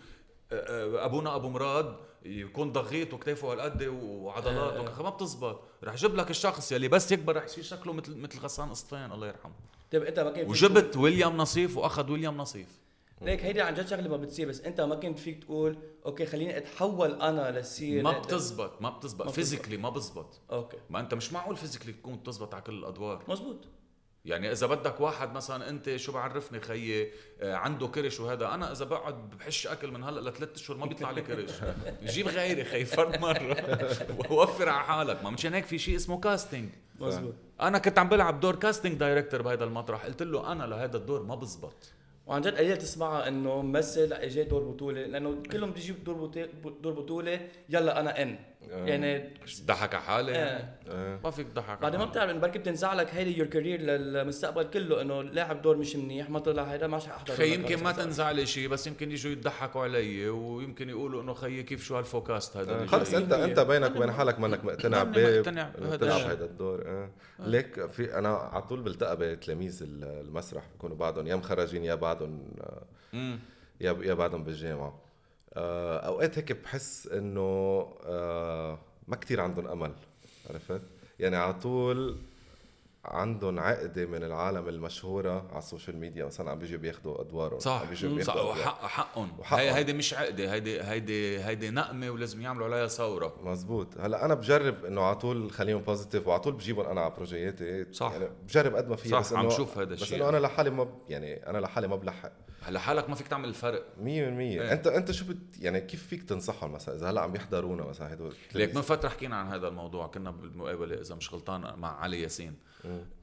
[0.52, 5.02] آه، أبونا أبو مراد يكون ضغيط وكتافه هالقد وعضلات آه.
[5.02, 5.60] ما بتزبط.
[5.84, 9.26] رح جيب لك الشخص يلي بس يكبر رح يصير شكله مثل مثل غسان قسطين الله
[9.26, 9.52] يرحمه.
[9.92, 12.80] طيب أنت ما فيك وجبت ويليام نصيف وأخذ ويليام نصيف.
[13.22, 16.56] ليك هيدي عن جد شغلة ما بتصير بس أنت ما كنت فيك تقول Okay خليني
[16.56, 19.28] أتحول أنا لصير ما بتزبط ما بتزبط.
[19.30, 20.40] physically ما بزبط.
[20.52, 20.76] Okay.
[20.90, 23.24] ما أنت مش معقول physically تكون بتزبط على كل الأدوار.
[23.28, 23.56] مزبوط.
[24.24, 28.84] يعني إذا بدك واحد مثلا أنت شو بعرفني خيي آه، عنده كرش وهذا أنا إذا
[28.84, 31.50] بقعد بحش أكل من هلأ لثلاث أشهر ما بيطلع لي كرش.
[32.14, 33.56] جيب غيري خي فرد مرة.
[34.30, 35.24] ووفر على حالك.
[35.24, 36.68] ما مشان هيك في شيء اسمه casting
[37.00, 40.04] مزبوط أنا كنت عم بلعب دور casting director بهذا المطرح.
[40.04, 41.92] قلت له أنا لهذا الدور ما بزبط.
[42.26, 46.48] وعن جد قليل تسمعها إنه ممثل اجى دور بطولة لأنه كلهم بيجي دور بطولة
[46.82, 48.38] دور بطولة يلا أنا إن.
[48.68, 49.30] يعني
[49.64, 50.62] ضحك على حالي يعني.
[50.88, 51.14] آه.
[51.14, 51.18] آه.
[51.24, 52.04] ما فيك تضحك على بعدين ما.
[52.06, 56.30] بتعرف إنه بركي بتنزع لك هيدي يور كارير للمستقبل كله إنه لاعب دور مش منيح
[56.30, 59.82] ما طلع هيدا ما احضر خي يمكن ما تنزع لي شيء بس يمكن يجوا يضحكوا
[59.82, 63.14] علي ويمكن يقولوا إنه خيي كيف شو هالفوكاست هذا اللي خلص.
[63.14, 66.30] انت أنت بينك وبين حالك منك مقتنع ماني ب مقتنع بهذا تلعب الشيء.
[66.32, 71.36] هذا الدور آه ليك في أنا على طول بلتقى بتلاميذ ال- المسرح بكونوا بعدهم يا
[71.36, 72.44] مخرجين يا بعدهم
[73.14, 73.38] آه،.
[73.80, 75.09] يا يا بعدهم بالجامعة آه،
[75.56, 77.40] أوقات هيك بحس إنه
[78.04, 79.92] آه، ما كتير عندهم أمل
[80.50, 80.82] عرفت
[81.18, 82.16] يعني على طول
[83.04, 87.88] عندهم عقدة من العالم المشهورة على السوشيال ميديا مثلا عم بيجوا بياخذوا ادوارهم صح عم
[87.88, 88.50] بيجوا صح بياخذوا.
[88.52, 89.60] وحق حقهم وحقهم.
[89.60, 94.34] هي هيدي مش عقدة هيدي هيدي هيدي نقمة ولازم يعملوا عليها ثورة مزبوط هلأ أنا
[94.34, 98.12] بجرب إنه على طول خليهم بوزيتيف وعلى طول بجيبهم أنا على بروجياتي صح.
[98.12, 100.18] يعني بجرب قد ما في صح، بس عم شوف هذا بس الشيء.
[100.18, 103.48] إنه أنا لحالي ما يعني أنا لحالي ما بلحق 100% هلا حالك ما فيك تعمل
[103.48, 103.86] الفرق.
[104.60, 104.72] إيه.
[104.72, 108.34] انت أنت شو بت يعني كيف فيك تنصحهم مثلا؟ إذا هلأ عم يحضرونا مثلا هدول
[108.54, 112.54] ليك من فترة حكينا عن هذا الموضوع كنا بالمقابلة إذا مش غلطان مع علي ياسين.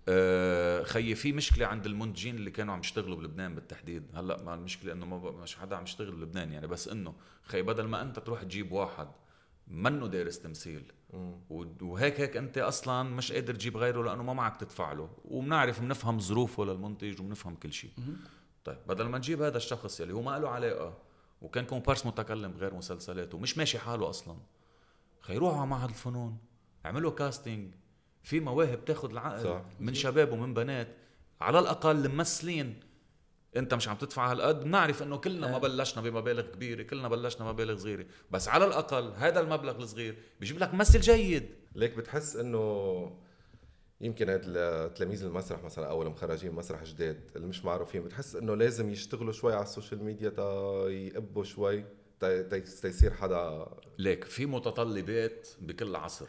[0.10, 4.04] آه خيي في مشكلة عند المنتجين اللي كانوا عم يشتغلوا بلبنان بالتحديد.
[4.16, 7.84] هلأ ما المشكلة إنه ما مش حدا عم يشتغل بلبنان يعني بس إنه خي بدل
[7.84, 9.08] ما أنت تروح تجيب واحد
[9.68, 10.84] منه دارس تمثيل
[11.82, 15.10] وهيك هيك أنت أصلا مش قادر تجيب غيره لأنه ما معك تدفع له.
[15.26, 17.92] وبنعرف بنفهم ظروفه للمنتج وبنفهم كل شيء.
[18.68, 20.98] طيب بدل ما نجيب هذا الشخص يلي هو ما له علاقة
[21.42, 24.38] وكان كومبارس متكلم بغير مسلسلاته ومش ماشي حاله أصلا.
[25.22, 26.38] خي روحوا على معهد الفنون
[26.86, 27.74] اعملوا كاستنج
[28.24, 29.62] في مواهب تاخذ العقل صح.
[29.80, 30.88] من شباب ومن بنات
[31.42, 32.80] على الأقل ممثلين.
[33.58, 37.78] أنت مش عم تدفع هالقد؟ بنعرف إنه كلنا ما بلشنا بمبالغ كبيرة كلنا بلشنا مبالغ
[37.78, 38.06] صغيرة.
[38.32, 41.50] بس على الأقل هذا المبلغ الصغير بيجيب لك ممثل جيد.
[41.76, 43.27] ليك بتحس إنه
[44.02, 44.42] يمكن هاد
[44.94, 49.54] تلاميذ المسرح مثلا أو المخرجين مسرح جداد اللي مش معروفين بتحس إنه لازم يشتغلوا شوي
[49.54, 50.44] على السوشيال ميديا تا
[50.90, 51.84] يقبوا شوي
[52.20, 56.28] تا تا- تا يصير حدا ليك في متطلبات بكل عصر.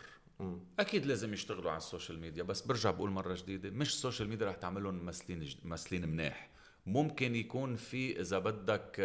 [0.79, 4.55] أكيد لازم يشتغلوا على السوشيال ميديا بس برجع بقول مرة جديدة مش السوشيال ميديا رح
[4.55, 6.51] تعملهم ممثلين جد- ممثلين مناح.
[6.87, 9.01] ممكن يكون في إذا بدك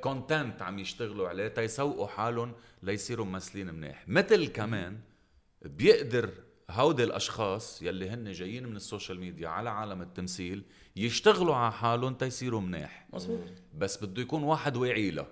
[0.00, 4.08] content عم يشتغلوا عليه تيسوقوا حالهم ليصيروا ممثلين مناح.
[4.08, 4.98] مثل كمان
[5.62, 6.30] بيقدر
[6.70, 10.62] هودي الأشخاص يلي هن جايين من السوشيال ميديا على عالم التمثيل
[10.96, 13.40] يشتغلوا على حالهم تيصيروا مناح مزبوط
[13.74, 15.26] بس بده يكون واحد واعي لها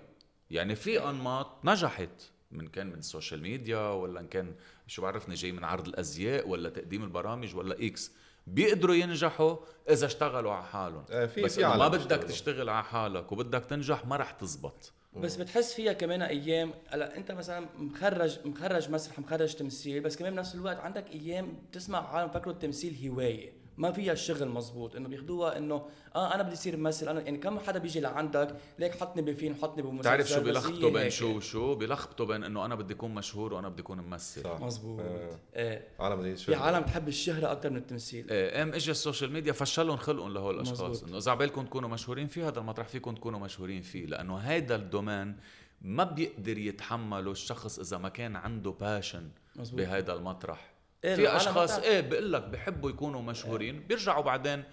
[0.51, 2.09] يعني في أنماط نجحت
[2.51, 4.55] من كان من السوشيال ميديا ولا إن كان
[4.87, 8.11] شو بعرفني جاي من عرض الأزياء ولا تقديم البرامج ولا X
[8.47, 9.55] بيقدروا ينجحوا
[9.89, 11.03] إذا اشتغلوا على حالهم.
[11.11, 12.23] آه، في- بس في ما بدك.
[12.23, 14.91] تشتغل على حالك وبدك تنجح ما رح تزبط.
[15.15, 20.33] بس بتحس فيها كمان أيام هلأ أنت مثلا مخرج مخرج مسرح مخرج تمثيل بس كمان
[20.35, 23.62] بنفس الوقت عندك أيام بتسمع عالم فكروا التمثيل هواية.
[23.77, 24.95] ما فيها الشغل مزبوط.
[24.95, 27.07] إنه بياخدوها إنه آه أنا بدي أصير ممثل.
[27.07, 31.09] أنا يعني كم حدا بيجي لعندك ليك حطني بفيلم حطني بمسلسل بتعرف شو بيلخبطوا بين.
[31.09, 34.43] شو وشو؟ بيلخبطوا بين إنه أنا بدي أكون مشهور وأنا بدي أكون ممثل.
[34.43, 34.61] صح.
[34.61, 34.99] مزبوط.
[34.99, 35.39] آه.
[35.55, 35.87] إيه.
[35.99, 38.29] عالم بدي في عالم تحب الشهرة أكثر من التمثيل.
[38.29, 38.57] إيه.
[38.57, 41.03] قام اجى السوشيال ميديا فشلهم خلقهم لهول الأشخاص.
[41.03, 44.05] إنه إذا عبالكم تكونوا مشهورين فيه هذا المطرح فيكم تكونوا مشهورين فيه.
[44.05, 45.35] لأنه هيدا ال domaine
[45.81, 49.79] ما بيقدر يتحمله الشخص إذا ما كان عنده passion مزبوط.
[49.79, 50.72] بهيدا المطرح.
[51.05, 51.79] إيه، في أشخاص.
[51.79, 53.79] إيه بقول لك بحبوا يكونوا مشهورين.
[53.87, 54.63] بيرجعوا بعدين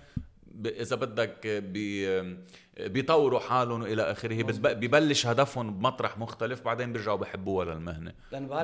[0.46, 2.20] ب- إذا بدك بي
[2.80, 4.42] بيطوروا حالهم والى آخره.
[4.42, 8.12] بتب- ببلش هدفهم بمطرح مختلف بعدين بيرجعوا بحبوها للمهنة.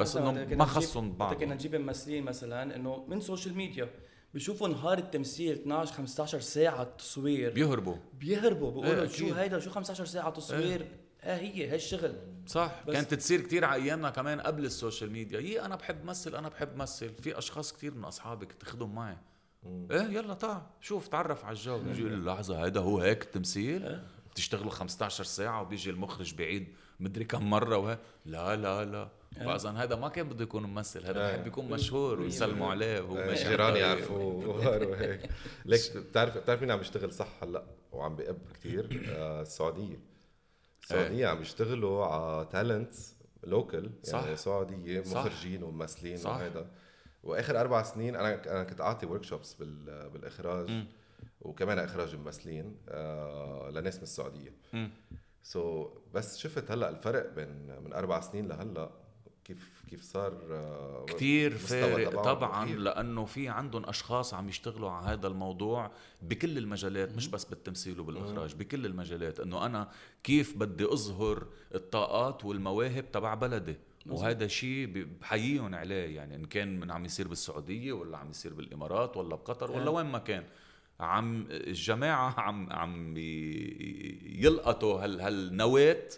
[0.00, 3.88] بس إنه ما خصهم بعض كنا نجيب ممثلين مثلا إنه من social media
[4.34, 7.96] بشوفوا نهار التمثيل 12 15 ساعة تصوير بيهربوا.
[8.20, 9.34] بيهربوا بيقولوا إيه، شو.
[9.34, 12.14] هيدا شو 15 ساعة تصوير؟ آه هي هي الشغل.
[12.46, 12.82] صح.
[12.86, 15.40] كانت تصير كتير على أيامنا كمان قبل ال social media.
[15.40, 17.14] يي أنا بحب مثل أنا بحب مثل.
[17.14, 19.16] في أشخاص كتير من أصحابك تاخدهم معي.
[19.90, 21.76] إيه يلا تعال شوف تعرف على الجو.
[21.76, 27.24] يجي يقول لي لحظة هيدا هو هيك التمثيل بتشتغلوا 15 ساعة وبيجي المخرج بعيد مدري
[27.24, 27.98] كم مرة وه...
[28.24, 29.08] لا لا لا.
[29.36, 33.44] فإذا هذا ما كان بده يكون ممثل هذا بحب يكون مشهور ويسلموا عليه وهو ماشي
[33.44, 33.86] على جيران الطريق.
[33.86, 35.30] يعرفوه وهيك.
[35.64, 40.00] ليك بتعرف بتعرف مين عم يشتغل صح هلأ؟ وعم بيقب كثير آه السعودية.
[40.86, 44.22] السعوديه عم يشتغلوا على talents local صح.
[44.22, 45.00] يعني سعوديه.
[45.00, 46.18] مخرجين وممثلين.
[46.26, 46.66] وهذا
[47.22, 49.54] وآخر أربع سنين أنا أنا كنت أعطي workshops
[50.12, 50.86] بالإخراج مم.
[51.40, 54.52] وكمان إخراج ممثلين آه لناس من السعودية.
[55.42, 58.90] سو so, بس شفت هلأ الفرق بين من أربع سنين لهلأ
[59.46, 62.78] كيف كيف صار آه مستوى فارق طبعا كتير.
[62.78, 65.90] لأنه في عندهم أشخاص عم يشتغلوا على هذا الموضوع
[66.22, 69.88] بكل المجالات مش بس بالتمثيل وبالإخراج بكل المجالات إنه أنا
[70.24, 76.90] كيف بدي أظهر الطاقات والمواهب تبع بلدي؟ وهذا شيء بحييهم عليه يعني إن كان من
[76.90, 79.90] عم يصير بالسعودية ولا عم يصير بالإمارات ولا بقطر ولا.
[79.90, 80.44] وين ما كان.
[81.00, 83.14] عم الجماعة عم عم
[84.26, 86.08] يلقطوا هال هالنواة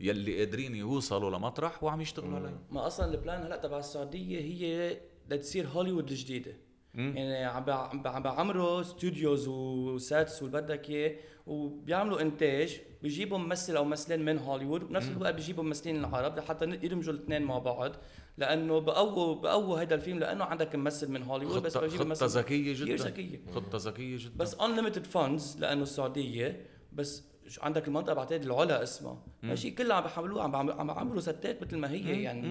[0.00, 4.96] يلي قادرين يوصلوا لمطرح وعم يشتغلوا عليها ما أصلا ال plan هلأ تبع السعودية هي
[5.30, 6.56] لتصير هوليوود الجديدة.
[6.94, 12.80] يعني عم بع- عم بع- عم بعمروا studios و sets واللي بدك إياه وبيعملوا إنتاج
[13.02, 17.58] بيجيبوا ممثل أو ممثلين من هوليوود وبنفس الوقت بيجيبوا ممثلين العرب لحتى يدمجوا الاثنين مع
[17.58, 17.92] بعض.
[18.38, 22.40] لأنه بقووا بقووا هذا الفيلم لأنه عندك ممثل من هوليوود بس بجيب خطة ممثل.
[22.40, 22.94] كثير جدا.
[23.04, 23.40] ذكية.
[23.54, 24.32] خطة ذكية جدا.
[24.36, 27.24] بس unlimited funds لأنه السعودية بس
[27.60, 29.22] عندك المنطقة بعتقد العلا اسمها.
[29.44, 32.42] هالشيء كله عم بيحملوه عم عم بعملوا sets مثل ما هي يعني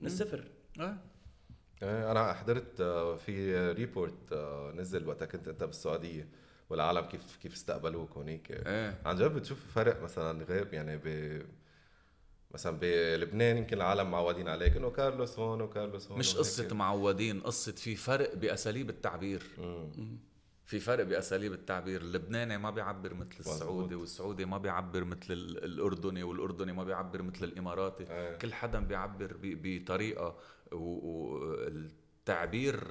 [0.00, 0.44] من الصفر.
[0.80, 0.96] آه.
[1.82, 6.28] إيه، أنا حضرت آه، في report آه، نزل وقتها كنت أنت بالسعودية
[6.70, 8.50] والعالم كيف كيف استقبلوك هونيك.
[8.50, 11.42] إيه عن جد بتشوف فرق مثلا غير يعني ب
[12.54, 16.36] مثلا بلبنان يمكن العالم معودين عليك إنه كارلوس هون وكارلوس هون مش.
[16.36, 19.42] قصة معودين قصة في فرق بأساليب التعبير.
[19.58, 20.18] مم.
[20.66, 23.36] في فرق بأساليب التعبير اللبناني ما بيعبر مثل.
[23.40, 28.36] السعودي والسعودي ما بيعبر مثل ال- الأردني والأردني ما بيعبر مثل الإماراتي إيه.
[28.36, 30.36] كل حدا بيعبر ب- بطريقة
[30.72, 32.84] والتعبير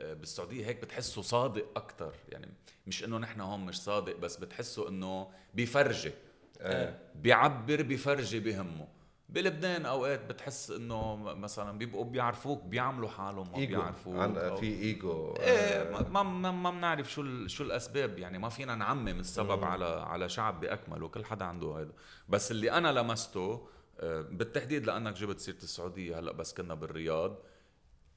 [0.00, 2.48] بالسعودية هيك بتحسه صادق أكتر يعني
[2.86, 6.12] مش إنه نحن هون مش صادق بس بتحسه إنه بيفرجي
[6.60, 6.98] إيه.
[7.14, 8.88] بيعبر بفرجي بهمه
[9.28, 14.14] بلبنان أوقات بتحس إنه مثلا بيبقوا بيعرفوك بيعملوا حالهم ما ايجو بيعرفوك.
[14.16, 18.48] أو- في ايجو إيه ما- ما ما ما بنعرف شو ال- شو الأسباب يعني ما
[18.48, 19.64] فينا نعمم السبب مم.
[19.64, 21.92] على على شعب باكمله كل حدا عنده هذا
[22.28, 23.68] بس اللي أنا لمسته
[24.00, 27.38] آه، بالتحديد لأنك جبت سيرة السعودية هلأ بس كنا بالرياض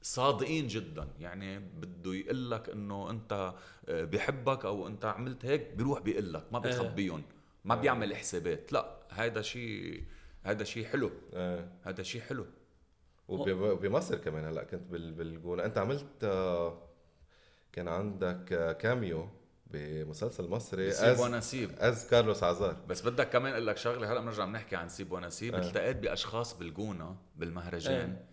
[0.02, 1.08] صادقين جدا.
[1.20, 3.54] يعني بده يقول لك إنه أنت
[3.88, 7.22] آه، بحبك أو أنت عملت هيك بيروح بيقول لك ما بخبيهم
[7.64, 10.04] ما بيعمل حسابات لأ هذا شيء
[10.42, 11.10] هذا شيء حلو.
[11.32, 11.72] إيه.
[11.82, 12.46] هذا شيء حلو.
[13.28, 15.64] وب- وبمصر كمان هلا كنت بال- بالجونة.
[15.64, 16.88] أنت عملت آه،
[17.72, 19.28] كان عندك آه، cameo
[19.66, 21.18] بمسلسل مصري سيب.
[21.18, 25.12] ونسيب as كارلوس عزار بس بدك كمان أقول لك شغلة هلا بنرجع بنحكي عن سيب
[25.12, 25.58] ونسيب آه.
[25.58, 28.10] التقيت بأشخاص بالجونة بالمهرجان.
[28.10, 28.24] آه.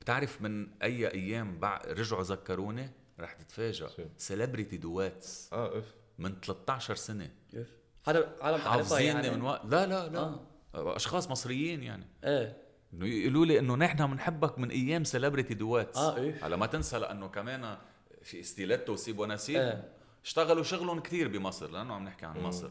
[0.00, 1.82] بتعرف من أي أيام بع...
[1.86, 3.88] رجعوا ذكروني؟ رح تتفاجئ.
[3.88, 5.94] شو؟ Celebrity Duets آه إف.
[6.18, 7.30] من 13 سنة.
[7.50, 7.68] كيف؟
[8.06, 10.18] هذا عالم حافظيني يعني من وقت لا لا لا.
[10.18, 10.40] آه.
[10.74, 12.56] أشخاص مصريين يعني إيه
[12.94, 16.46] إنه يقولوا لي إنه نحن بنحبك من أيام Celebrity Duets آه، إيه.
[16.46, 17.76] هلا ما تنسى لأنه كمان
[18.22, 19.88] في ستيلاتو وسيب ونسيب إيه.
[20.24, 22.70] اشتغلوا شغلهم كتير بمصر لأنه عم نحكي عن مصر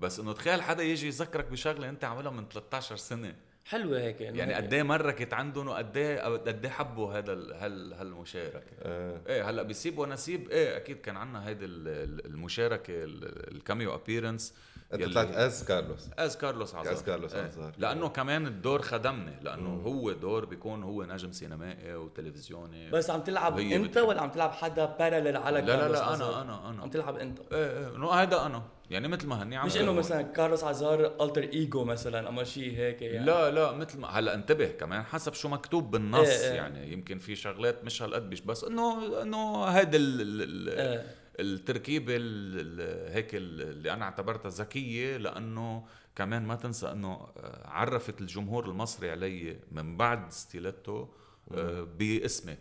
[0.00, 3.34] بس إنه تخيل حدا يجي يذكرك بشغلة أنت عاملها من 13 سنة
[3.64, 4.52] حلوة هيك يعني هيك.
[4.64, 9.20] قد إيه مركت عندهم وقد إيه قد إيه حبوا هذا ال- هال هالمشاركة آه.
[9.26, 13.94] إيه هلأ بيسيب ونسيب إيه أكيد كان عندنا هيدي ال- ال- المشاركة ال- ال cameo
[13.94, 14.54] appearance
[14.94, 16.92] انت طلعت as كارلوس as كارلوس عزار.
[16.92, 17.42] as كارلوس إيه.
[17.42, 17.72] عزار.
[17.78, 22.90] لأنه كمان الدور خدمني لأنه هو دور بيكون هو نجم سينمائي وتلفزيوني.
[22.90, 26.04] بس عم تلعب أنت بت- ولا عم تلعب حدا parallel على لا لا كارلوس لا
[26.04, 26.82] عزار؟ أنا أنا أنا.
[26.82, 27.38] عم تلعب أنت.
[27.52, 27.96] إيه إيه.
[27.96, 28.62] إنه هذا أنا.
[28.90, 29.92] يعني مثل ما هني عم مش إنه.
[29.92, 33.26] مثلا كارلوس عزار alter ego مثلا اما شيء هيك يعني.
[33.26, 36.54] لا لا مثل ما هلا انتبه كمان حسب شو مكتوب بالنص إيه، إيه.
[36.56, 36.92] يعني.
[36.92, 41.06] يمكن في شغلات مش هالقد بس انه إنه هذا ال- ال- ال- إيه.
[41.40, 45.84] التركيبة ال- ال- هيك ال- اللي أنا اعتبرتها ذكية لأنه
[46.16, 51.06] كمان ما تنسى إنه آه، عرفت الجمهور المصري علي من بعد ستيلاتو
[51.54, 52.56] آه، باسمي.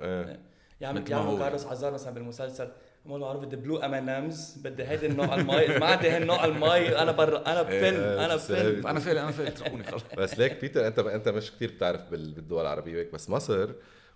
[0.00, 0.40] إيه
[0.80, 1.38] يعني مثل ما بيعملوا هو.
[1.38, 2.68] كارلوس عزار مثلا بالمسلسل.
[3.06, 7.12] عملوا عرف بدي blue M&M's بدي هيدي النوع المي اذا ما عندي هالنوع المي أنا
[7.12, 8.86] برا أنا بفيلم إيه، أنا بس بفيلم.
[8.86, 12.32] أنا فيلي أنا فيلي اتركوني خلص بس ليك بيتر أنت أنت مش كتير بتعرف بال-
[12.32, 13.70] بالدول العربية بس مصر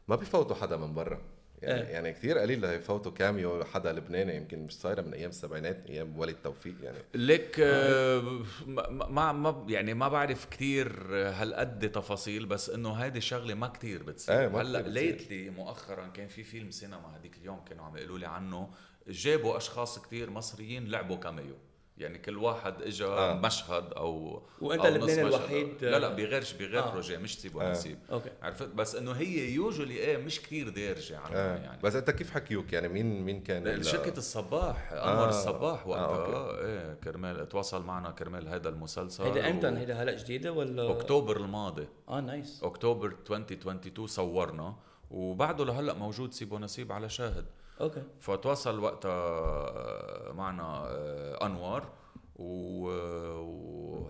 [0.08, 1.20] ما بيفوتوا حدا من برا.
[1.62, 1.88] يعني إيه.
[1.88, 6.18] يعني كثير قليل اللي يفوتوا cameo حدا لبناني يمكن مش صايرة من أيام السبعينات أيام
[6.18, 12.70] وليد توفيق يعني ليك آه، ما ما ما يعني ما بعرف كثير هالقد تفاصيل بس
[12.70, 14.78] إنه هيدي الشغله ما كثير بتصير ما هلأ.
[14.78, 18.70] lately مؤخرا كان في فيلم سينما هذيك اليوم كانوا عم يقولوا لي عنه
[19.08, 21.56] جابوا أشخاص كثير مصريين لعبوا cameo
[21.98, 23.32] يعني كل واحد اجى آه.
[23.32, 23.40] آه.
[23.40, 25.22] مشهد أو وأنت أو اللبناني.
[25.22, 26.88] الوحيد- لا لا بغيرش بغير آه.
[26.88, 26.92] آه.
[26.92, 27.58] projet مش سيب آه.
[27.58, 31.58] ولا نسيب أوكي عرفت بس إنه هي usually إيه مش كتير دارجة عنها آه.
[31.58, 35.24] يعني بس أنت كيف حكيوك يعني مين مين كان شركة الصباح انور آه.
[35.26, 35.28] آه.
[35.28, 36.32] الصباح آه، وقتها أوكي.
[36.36, 40.90] آه إيه كرمال تواصل معنا كرمال هذا المسلسل هيدا إمتى و- هيدا هلأ جديدة ولا
[40.90, 44.76] أكتوبر الماضي آه nice أكتوبر 2022 صورنا
[45.10, 47.44] وبعده لهلأ موجود سيبو نسيب على شاهد
[47.82, 51.88] أوكي فتواصل وقتها آه، معنا آه، أنور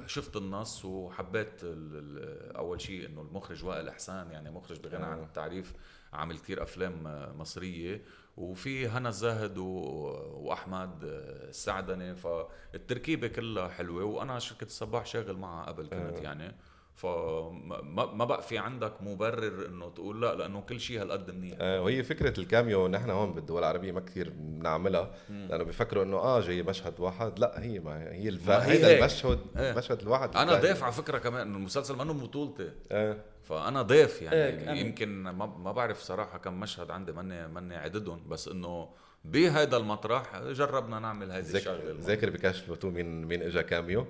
[0.02, 1.61] وشفت النص وحبيت
[2.56, 5.22] أول شيء إنه المخرج وائل إحسان يعني مخرج بغنى عن.
[5.22, 5.74] التعريف
[6.12, 8.02] عامل كتير أفلام آه، مصرية
[8.37, 9.58] وفي هنا الزاهد.
[9.58, 16.18] وأحمد السعدني فالتركيبة كلها حلوة وأنا شركه الصباح شاغل معها قبل كنت.
[16.18, 16.54] يعني
[16.94, 17.83] فما
[18.14, 22.02] ما بقى في عندك مبرر إنه تقول لا لأنه كل شيء هالقد منيح آه وهي
[22.02, 27.00] فكرة الكاميو نحن هون بالدول العربية ما كثير بنعملها لأنه بيفكروا إنه آه جاي مشهد
[27.00, 28.48] واحد لا هي ما هي الف...
[28.48, 28.98] ما هي هيدا.
[28.98, 29.70] المشهد إيه.
[29.70, 30.55] المشهد الواحد أنا.
[30.55, 33.16] ضيف على فكرة كمان إنه المسلسل منه بطولتي آه.
[33.42, 34.76] فأنا ضيف يعني, كمان.
[34.76, 38.88] يمكن ما, ما بعرف صراحة كم مشهد عندي ماني ماني عددهم بس إنه
[39.24, 44.06] بهذا المطرح جربنا نعمل هذه الشغلة ذا Cash Flow two مين مين اجى cameo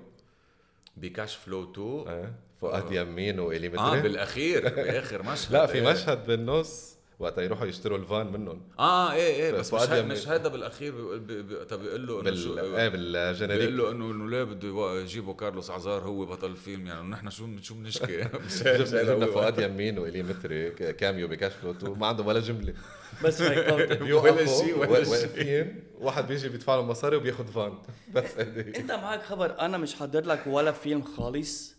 [0.95, 2.33] ب Cash Flow 2 آه.
[2.61, 5.81] فؤاد يمين وإلي آه مدري بالأخير باخر مشهد لا في.
[5.81, 8.61] مشهد بالنص وقت يروحوا يشتروا الفان منهم.
[8.79, 10.03] آه إيه إيه بس مش, هي-.
[10.03, 13.23] مش هذا بالأخير بيقول بي- بي- طب بيقول له إنه بال شو إيه بيقول بال
[13.23, 17.47] générique له انه إنه ليه بده يجيبوا كارلوس عزار هو بطل الفيلم يعني نحن شو
[17.61, 18.17] شو بنشكي؟
[18.63, 19.25] جبنا.
[19.25, 22.73] فؤاد يمين وإلي متري cameo ب Cash Flow 2 ما عندهم ولا جملة.
[23.23, 25.73] بس ولا شيء، ولا شيء.
[25.99, 27.73] واحد بيجي بيدفع له مصاري وبياخذ فان.
[28.15, 28.37] بس
[28.77, 31.72] انت معك خبر أنا مش حضر لك ولا فيلم خالص.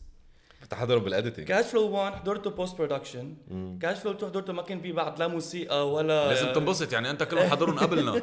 [0.71, 3.35] تحضرهم بال editing Cash Flow 1 حضرته post production
[3.83, 7.23] Cash Flow 2 حضرته ما كان في بعد لا موسيقى ولا لازم تنبسط يعني انت
[7.23, 8.13] كلهم حضرهم قبلنا.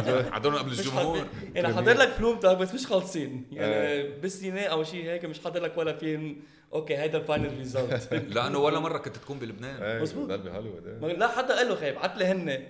[0.34, 1.26] حضرهم قبل الجمهور.
[1.54, 3.46] يعني حضر لك فلومتك بس مش خالصين.
[3.52, 6.36] يعني بالسينما أو شيء هيك مش حضر لك ولا فيلم.
[6.72, 9.78] أوكي هيدا ال final result لأنه ولا مرة كنت تكون بلبنان.
[9.78, 11.16] بهوليوود إيه.
[11.16, 12.66] لا حدا قال له خي ابعت لي هن.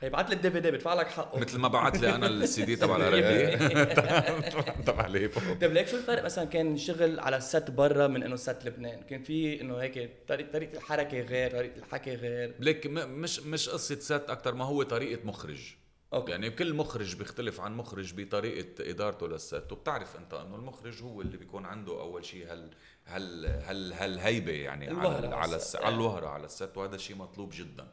[0.00, 1.38] خي ابعت لي ال DVD بدفع لك حقه.
[1.40, 3.56] مثل ما بعت لي أنا السي دي تبع العربي
[4.86, 8.36] تبع ليبو طيب ليك شو الفرق مثلا؟ كان شغل على ال set برا من إنه
[8.36, 9.02] set لبنان.
[9.02, 12.54] كان في إنه هيك طريقه طريقة الحركة غير طريقة الحكي غير.
[12.58, 15.74] ليك مش مش قصة set أكثر ما هو طريقة مخرج.
[16.12, 16.30] أوكي.
[16.32, 21.20] يعني كل مخرج بيختلف عن مخرج بطريقة إدارته لل set وبتعرف أنت إنه المخرج هو
[21.20, 22.70] اللي بيكون عنده أول شيء هال
[23.06, 25.34] هال هال هالهيبة يعني على.
[25.74, 27.88] على الوهرة على ال set وهذا الشيء مطلوب جدا.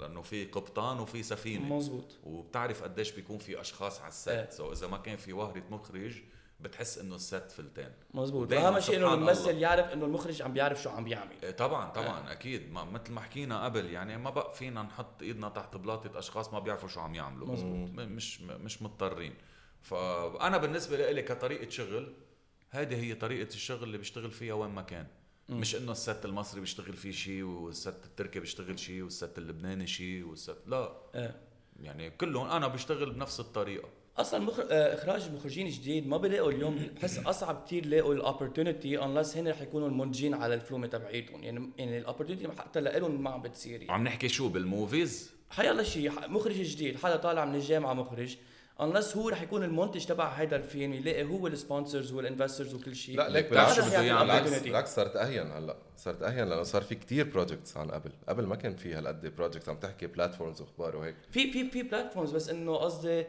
[0.00, 1.76] لأنه في قبطان وفي سفينة.
[1.76, 4.42] مزبوط وبتعرف قديش بيكون في أشخاص على إيه.
[4.44, 6.22] ال set so إذا ما كان في وهرة مخرج
[6.60, 7.92] بتحس إنه ال set فلتان.
[8.14, 9.58] مزبوط وأهم شيء إنه الممثل.
[9.58, 11.36] يعرف إنه المخرج عم بيعرف شو عم بيعمل.
[11.42, 12.72] إيه طبعا طبعا أكيد.
[12.72, 16.58] ما مثل ما حكينا قبل يعني ما بقى فينا نحط إيدنا تحت بلاطة أشخاص ما
[16.58, 17.48] بيعرفوا شو عم يعملوا.
[17.48, 17.90] مزبوط.
[17.90, 19.34] مش مش مضطرين.
[19.82, 22.14] فانا بالنسبة لي كطريقة شغل
[22.70, 25.06] هذه هي طريقة الشغل اللي بيشتغل فيها وين ما كان.
[25.50, 29.38] مش انه ال set المصري بيشتغل فيه شيء وال set التركي بيشتغل شيء وال set
[29.38, 30.92] اللبناني شيء وال set لا.
[31.14, 31.40] إيه.
[31.82, 33.88] يعني كلهم أنا بشتغل بنفس الطريقة.
[34.18, 34.66] أصلا مخر...
[34.70, 39.48] آه، إخراج مخرجين جديد ما بلاقوا اليوم بحس أصعب كثير لاقوا ال opportunity unless هن
[39.48, 43.80] رح يكونوا المنتجين على الفلومه تبعيتهم يعني يعني ال opportunity حتى لهم ما عم بتصير
[43.80, 43.92] يعني.
[43.92, 48.36] عم نحكي شو بال movies حيلا شيء مخرج جديد حدا طالع من الجامعة مخرج
[48.80, 52.96] unless هو رح يكون المنتج تبع هيدا الفيلم يلاقي هو ال sponsors وال investors وكل
[52.96, 54.62] شيء لا ليك بالعكس بده يعمل؟ بالعكس.
[54.62, 58.56] بالعكس صارت أهين هلأ صارت أهين لأنه صار في كتير projects عن قبل قبل ما
[58.56, 62.76] كان في هالقد projects عم تحكي platforms وأخبار وهيك في في في platforms بس إنه
[62.76, 63.24] قصدي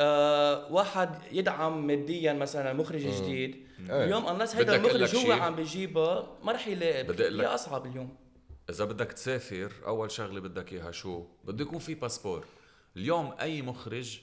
[0.00, 4.04] آه واحد يدعم ماديا مثلا مخرج جديد إيه.
[4.04, 7.40] اليوم unless هيدا المخرج هو؟ عم بيجيبها ما رح يلاقي.
[7.42, 8.16] هي أصعب اليوم
[8.70, 12.44] إذا بدك تسافر أول شغلة بدك إياها شو بده يكون في باسبور
[12.96, 14.20] اليوم أي مخرج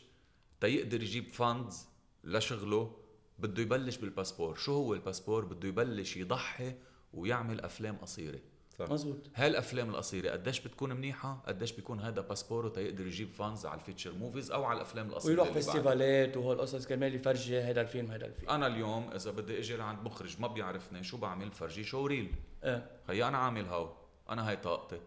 [0.62, 1.88] تيقدر يجيب funds
[2.24, 2.96] لشغله
[3.40, 4.56] بده يبلش بالباسبور.
[4.56, 6.76] شو هو الباسبور؟ بده يبلش يضحي
[7.14, 8.40] ويعمل أفلام قصيرة.
[8.80, 13.84] مزبوط هالافلام القصيرة قديش بتكون منيحة؟ قديش بيكون هذا باسبوره تيقدر يجيب funds على ال
[13.84, 15.54] feature movies أو على الأفلام القصيرة ويروح.
[15.54, 18.50] فيستيفالات وهول القصص كرمال يفرجي هذا الفيلم هذا الفيلم.
[18.50, 23.28] أنا اليوم إذا بدي إجي لعند مخرج ما بيعرفني شو بعمل فرجيه showreel إيه هي
[23.28, 23.90] أنا عامل هاو.
[24.30, 25.00] أنا هاي طاقتي.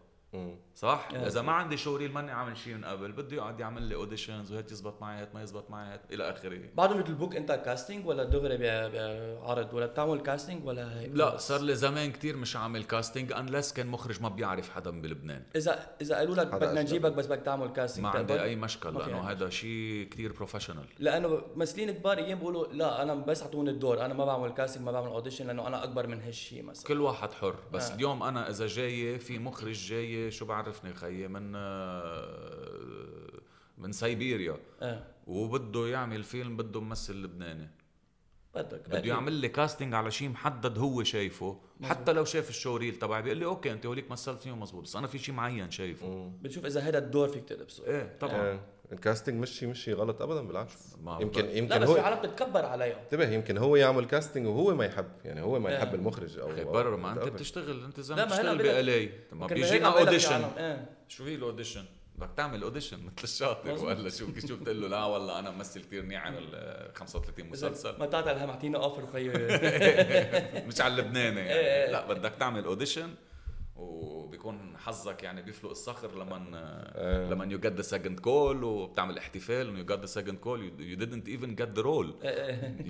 [0.75, 4.53] صح؟ إذا ما عندي showreel ماني عامل شيء من قبل بده يقعد يعمل لي auditions
[4.53, 8.25] وهات يزبط معي هات ما يزبط معي هات إلى آخره بعدهم بيطلبوك أنت casting ولا
[8.25, 8.93] دغري ب-
[9.43, 13.73] بعرض ولا بتعمل casting ولا هيك لا صار لي زمان كتير مش عامل casting unless
[13.73, 16.83] كان مخرج ما بيعرف حدا بلبنان اذا إذا قالوا لك بدنا.
[16.83, 20.85] نجيبك بس بدك تعمل casting ما عندي تقبل؟ أي مشكل لأنه هذا شيء كتير professional
[20.99, 24.93] لأنه ممثلين كبار أيام بيقولوا لا أنا بس أعطوني الدور أنا ما بعمل casting ما
[24.93, 27.95] بعمل audition لأنه أنا أكبر من هالشيء مثلا كل واحد حر بس آه.
[27.95, 29.75] اليوم أنا إذا جاي في مخرج
[30.29, 31.53] شو بعرفني خيي من
[33.79, 35.07] من سيبيريا آه.
[35.27, 37.71] وبده يعمل فيلم بده ممثل لبناني.
[38.55, 41.61] بدك بده يعمل لي casting على شيء محدد هو شايفه.
[41.83, 44.97] حتى لو شاف ال showreel تبعي بيقول لي أوكي أنت هوليك مثلت فيه مزبوط بس
[44.97, 46.33] أنا في شيء معين شايفه.
[46.43, 47.87] بتشوف إذا هذا الدور فيك تلبسه.
[47.87, 48.35] إيه طبعا.
[48.35, 48.61] آه،
[48.93, 50.73] ال casting مش شيء مش شيء غلط ابدا بالعكس.
[51.21, 54.47] يمكن ب- لا يمكن بس في هو عالم بتتكبر عليهم انتبه يمكن هو يعمل casting
[54.47, 55.95] وهو ما يحب يعني هو ما يحب آه.
[55.95, 57.19] المخرج أو برا ما أنت.
[57.19, 61.85] بتشتغل أنت هلا بتشتغل بالي ما بيجينا audition إيه شو هي ال audition؟
[62.19, 63.71] بدك تعمل audition مثل الشاطر.
[63.85, 67.95] ولا شو شو بتقول له؟ لا والله أنا ممثل كثير منيح عامل آه، 35 مسلسل.
[67.99, 69.29] ما تعطي لها معطينا offer وخي
[70.69, 71.67] مش على اللبناني إيه.
[71.67, 73.11] يعني لا بدك تعمل audition
[73.81, 77.31] وبيكون حظك يعني بيفلق الصخر لما آه.
[77.31, 80.99] لما you get the second call وبتعمل احتفال انه you get the second call you
[80.99, 82.11] didn't even get the role.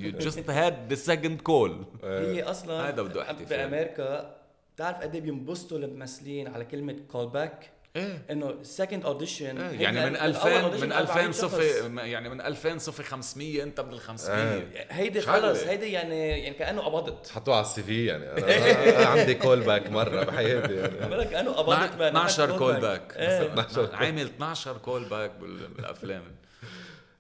[0.03, 2.05] you just had the second call.
[2.05, 3.71] هي أصلا هذا بده احتفال.
[3.71, 4.37] بامريكا
[4.75, 8.23] بتعرف قد إيه بينبسطوا الممثلين على كلمة call back إيه.
[8.31, 13.63] إنه second audition إيه، يعني من 2000 من 2000 صفي يعني من 2000 صفي 500
[13.63, 15.41] أنت من ال 500 هيدي شغلة.
[15.41, 17.29] خلص هيدي يعني يعني كأنه قبضت.
[17.29, 18.25] حطوه على ال CV يعني.
[18.33, 21.05] أنا أنا عندي call back مرة بحياتي يعني.
[21.05, 22.09] عملك كأنه قبضت بقى.
[22.09, 23.55] 12 call back إيه.
[23.93, 26.23] عامل 12 call back بال- بالأفلام.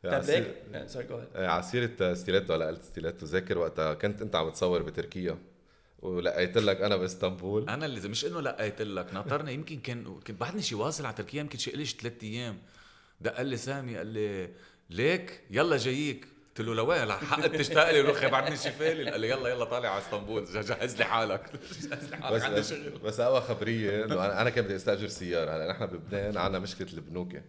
[0.04, 4.22] على ليك سيرة- sorry جو آه، على سيرة ستيلاتو هلا قلت ستيلاتو ذاكر وقتها كنت
[4.22, 5.38] أنت عم تصور بتركيا؟
[6.02, 7.68] ولقيت لك أنا بإسطنبول.
[7.68, 11.40] أنا اللي مش إنه لقيت لك ناطرني يمكن كان كنت بعدني شي واصل على تركيا
[11.40, 12.58] يمكن شي ليش ثلاث أيام.
[13.20, 14.50] دق لي سامي قال لي
[14.90, 19.10] ليك؟ يلا جاييك قلت له لوين؟ حق تشتاق لي روحي بعدني شي فالل.
[19.10, 20.44] قال لي يلا يلا طالع على إسطنبول.
[20.44, 21.50] جهز لي حالك.
[21.90, 22.98] جهز لي حالك بس عندي شغل.
[23.04, 25.50] بس أقوى خبرية إنه أنا كان بدي أستأجر سيارة.
[25.50, 27.42] هلا نحن بلبنان عندنا مشكلة البنوكة.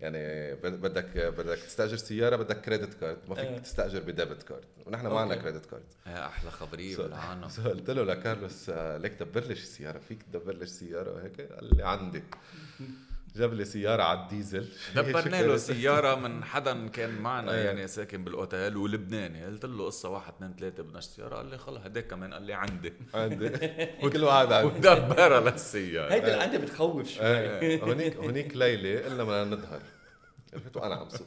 [0.00, 3.54] يعني بد- بدك بدك تستأجر سيارة بدك credit card ما إيه.
[3.54, 5.40] فيك تستأجر ب debit card ونحن ما عندنا.
[5.42, 7.48] credit card يا أحلى خبرية بالعالم.
[7.48, 11.76] so قلت له لكارلوس آه، ليك دبر لي سيارة؟ فيك تدبر لي سيارة؟ وهيك قال
[11.76, 12.22] لي عندي.
[13.38, 14.68] جاب لي سيارة على الديزل.
[14.96, 17.64] دبرنا له سيارة من حدا كان معنا إيه.
[17.64, 19.44] يعني ساكن بالأوتيل ولبناني.
[19.44, 21.36] قلت له قصة واحد اثنين ثلاثة بدنا سيارة.
[21.36, 22.34] قال لي خلص هداك كمان.
[22.34, 22.92] قال لي عندي.
[23.14, 23.48] عندي.
[24.12, 24.76] كل واحد عندي.
[24.78, 26.12] ودبرها للسيارة.
[26.12, 27.26] هيدي اللي عندي بتخوف شوي.
[27.26, 27.82] إيه.
[27.82, 29.80] هونيك هونيك ليلة قلنا بدنا نظهر.
[30.54, 31.26] عرفت وأنا عم سوق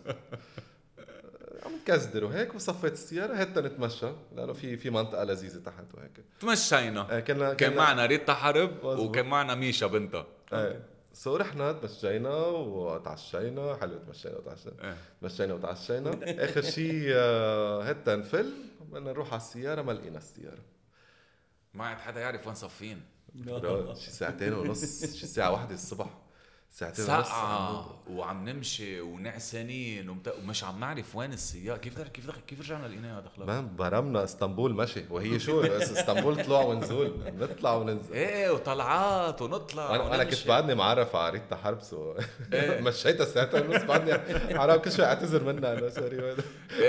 [1.65, 4.11] عم تكزدر وهيك وصفيت السيارة هات نتمشى.
[4.35, 6.11] لأنه في في منطقة لذيذة تحت وهيك.
[6.39, 7.07] تمشينا.
[7.17, 8.83] آه، كنا كان معنا ريتا حرب.
[8.83, 13.77] وكان معنا ميشا بنتها إيه سو رحنا تمشينا وتعشينا.
[13.81, 14.83] حلو تمشينا وتعشينا.
[14.83, 14.97] إيه.
[15.21, 16.19] تمشينا وتعشينا.
[16.45, 18.53] آخر شيء آه، هات نفل.
[18.81, 20.63] بدنا نروح على السيارة ما لقينا السيارة.
[21.73, 23.01] ما عاد حدا يعرف وين صفين
[23.93, 26.20] شي ساعتين ونص شي الساعة واحدة الصبح.
[26.73, 31.77] ساعتين سقعة وعم نمشي ونعسانين ومت- ومش عم نعرف وين السيارة.
[31.77, 35.03] كيف كيف كيف رجعنا لقيناها دخلها برمنا اسطنبول مشي.
[35.09, 37.33] وهي شو؟ اسطنبول طلوع ونزول.
[37.39, 38.13] نطلع وننزل.
[38.13, 40.47] إيه وطلعات ونطلع وأنا أنا كنت.
[40.47, 42.15] بعدني معرف على ريتا حرب so
[42.53, 42.81] إيه.
[42.87, 43.83] مشيتها ساعتين ونص.
[43.83, 44.13] بعدني
[44.59, 45.73] حرام كل شوي اعتذر منها.
[45.73, 46.15] أنا sorry.
[46.21, 46.35] إيه،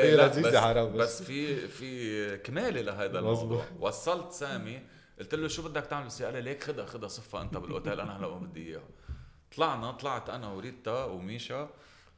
[0.05, 3.65] هي لذيذة بس- حرام بس في في كمالة لهذا الموضوع.
[3.81, 4.83] وصلت سامي
[5.19, 8.01] قلت له شو بدك تعمل لي ليك خدها خدها صفها أنت بالأوتيل.
[8.01, 8.83] أنا هلا ما بدي إياها.
[9.57, 11.71] طلعنا طلعت أنا وريتا وميشا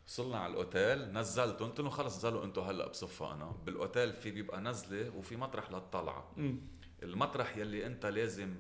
[0.07, 3.57] وصلنا على الأوتيل نزلت قلت لهم خلص نزلوا أنتم هلأ بصفها أنا.
[3.67, 6.33] بالأوتيل في بيبقى نزلة وفي مطرح للطلعة.
[7.03, 8.55] المطرح يلي أنت لازم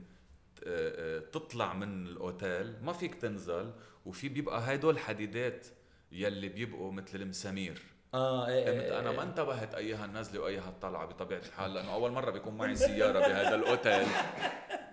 [0.64, 3.72] آه، آه، تطلع من الأوتيل ما فيك تنزل
[4.06, 5.66] وفي بيبقى هدول حديدات
[6.12, 7.82] يلي بيبقوا مثل المسامير.
[8.14, 12.10] آه إيه قمت إيه أنا ما انتبهت أيها النزله وايها الطلعة بطبيعة الحال لأنه أول
[12.12, 14.06] مرة بيكون معي سياره بهذا الأوتيل.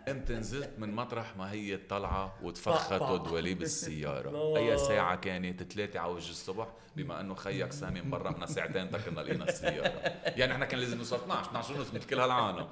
[0.07, 6.11] قمت نزلت من مطرح ما هي الطلعة وتفختوا دواليب السياره أي ساعة كانت؟ ثلاثة على
[6.11, 9.87] وجه الصبح بما أنه خيك سامي من برا من ساعتين تكنا لقينا السيارة.
[10.25, 12.67] يعني إحنا كان لازم نوصل 12 12 ونص مثل كل هالعالم.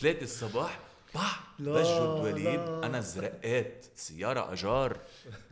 [0.00, 0.78] ثلاثة الصبح
[1.14, 4.96] بح بجوا الدواليب أنا زرقات سيارة أجار.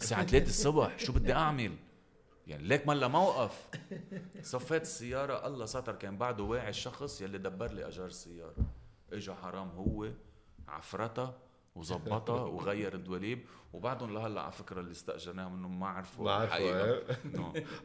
[0.01, 1.73] الساعة 3 الصبح شو بدي أعمل؟
[2.47, 3.69] يعني ليك ملا موقف.
[4.43, 8.55] صفيت السيارة الله ستر كان بعده واعي الشخص يلي دبر لي أجار السيارة.
[9.13, 10.09] إجا حرام هو
[10.69, 11.39] عفرتها
[11.77, 16.57] وظبطها وغير الدواليب وبعدهم لهلا على فكرة اللي استأجرناهم انهم ما عرفوا ما عرفوا،.
[16.57, 17.03] إيه.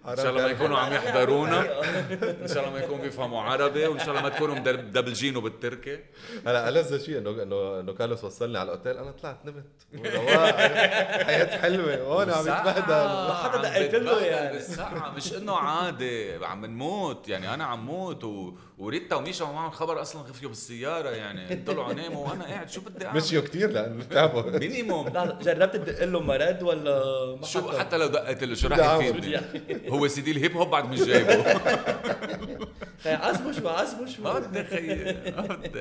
[0.08, 1.60] إن شاء الله ما يكونوا عم يحضرونا.
[2.44, 6.00] إن شاء الله ما يكونوا بيفهموا عربي وإن شاء الله ما تكونوا مدب- دبلجينه بالتركي
[6.46, 8.98] هلا ألذ شيء إنه إنه إنه كارلوس وصلني على الأوتيل.
[8.98, 9.66] أنا طلعت نمت.
[11.26, 11.96] حياة حلوة.
[12.02, 13.34] هون عم يتبهدل.
[13.34, 14.54] حدا دقيت له يعني.
[14.54, 15.14] بالساعة.
[15.16, 16.46] مش إنه عادي.
[16.46, 17.28] عم نموت.
[17.30, 18.24] يعني أنا عم موت.
[18.24, 18.54] و...
[18.78, 21.10] وريتا وميشا معهم خبر أصلا غفيوا بالسيارة.
[21.10, 22.30] يعني طلعوا ناموا.
[22.30, 25.10] وأنا قاعد شو بدي أعمل؟ مشيوا كثير لأنه تعبوا minimum.
[25.42, 29.00] جربت تدق له مرد ولا ما شو؟ حتى لو دقت له شو رح.
[29.00, 29.42] يفيدني
[29.90, 31.44] هو سيدي الهيب هوب بعد مش جايبه.
[33.04, 35.10] خي عزموا شو عزموا شو بدي خيي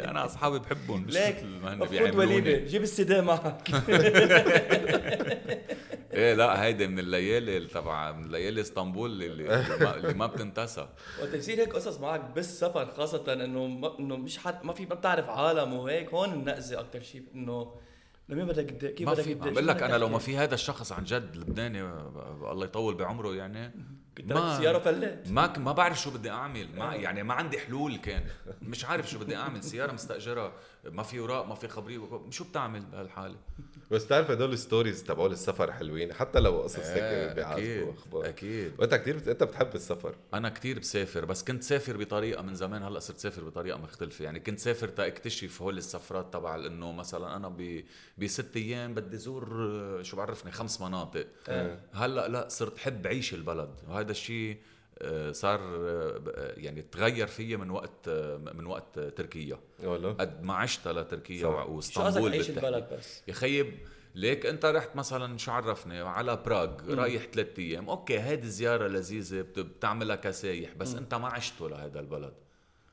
[0.05, 1.45] أنا أصحابي بحبهم مش ليك
[1.91, 2.17] بيعملوني.
[2.17, 3.69] وليده جيب السي دي معك.
[6.13, 9.45] إيه لا هيدي من الليالي تبع من ليالي اسطنبول اللي, اللي,
[9.81, 10.89] ما, اللي ما بتنتسى
[11.23, 14.95] وقت يصير هيك قصص معك بالسفر خاصة إنه ما إنه مش حد ما في ما
[14.95, 17.75] بتعرف عالم وهيك هون النقزة أكثر شيء إنه
[18.29, 20.93] لمين بدك تد- كيف ما بدك شو بقول لك أنا لو ما؟ في هذا الشخص
[20.93, 23.73] عن جد لبناني الله يطول بعمره يعني
[24.19, 25.29] كنت تركت السيارة فلت.
[25.31, 26.69] ما ما بعرف شو بدي أعمل.
[26.77, 28.25] ما يعني ما عندي حلول كان.
[28.63, 29.63] مش عارف شو بدي أعمل.
[29.63, 30.53] سيارة مستأجرة
[30.85, 32.01] ما في أوراق ما في خبريه
[32.31, 33.37] شو بتعمل بهالحالة؟
[33.91, 38.73] بس تعرف هدول ال stories تبعول السفر حلوين حتى لو قصص هيك بيعذبوا أخبار أكيد
[38.79, 39.29] وأنت كثير بت...
[39.29, 40.15] أنت بتحب السفر.
[40.35, 44.25] أنا كتير بسافر بس كنت سافر بطريقة من زمان هلأ صرت سافر بطريقة مختلفة.
[44.25, 47.85] يعني كنت سافر تاكتشف هول السفرات تبع إنه مثلا أنا ب
[48.19, 51.27] بست أيام بدي زور آه، شو بعرفني خمس مناطق.
[51.49, 51.79] آه.
[51.93, 53.71] هلأ لا صرت حب عيش البلد.
[53.89, 54.76] وهذا الشيء آه،
[55.33, 59.59] صار آه، ب- آه، يعني تغير فيا من وقت آه، من وقت تركيا.
[59.85, 60.13] والله.
[60.13, 61.51] قد ما عشت لتركيا صح.
[61.51, 62.35] شو قصدك واسطنبول.
[62.35, 63.79] البلد بس؟ يا خيب
[64.15, 67.89] ليك انت رحت مثلا شو عرفني على براغ رايح ثلاث أيام.
[67.89, 72.35] okay هيدي زيارة لذيذة بت- بتعملها كسايح بس أنت ما عشته لهذا البلد.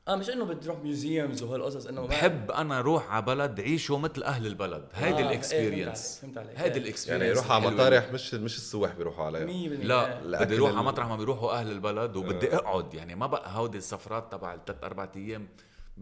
[0.08, 4.46] آه مش إنه بتروح museums وهالقصص إنه بحب أنا روح على بلد عيشه مثل أهل
[4.46, 4.84] البلد.
[4.94, 6.60] آه، هيدي إيه، ال experience فهمت عليك، فهمت عليك.
[6.66, 6.84] هيدي إيه.
[6.84, 9.46] ال experience يعني يروح على مطارح مش مش السواح بيروحوا عليها.
[9.46, 12.94] 100% لا الأكل بدي أروح على مطرح ما بيروحوا أهل البلد وبدي أقعد.
[12.94, 15.48] يعني ما بقى هودي السفرات تبع الثلاث أربع أيام.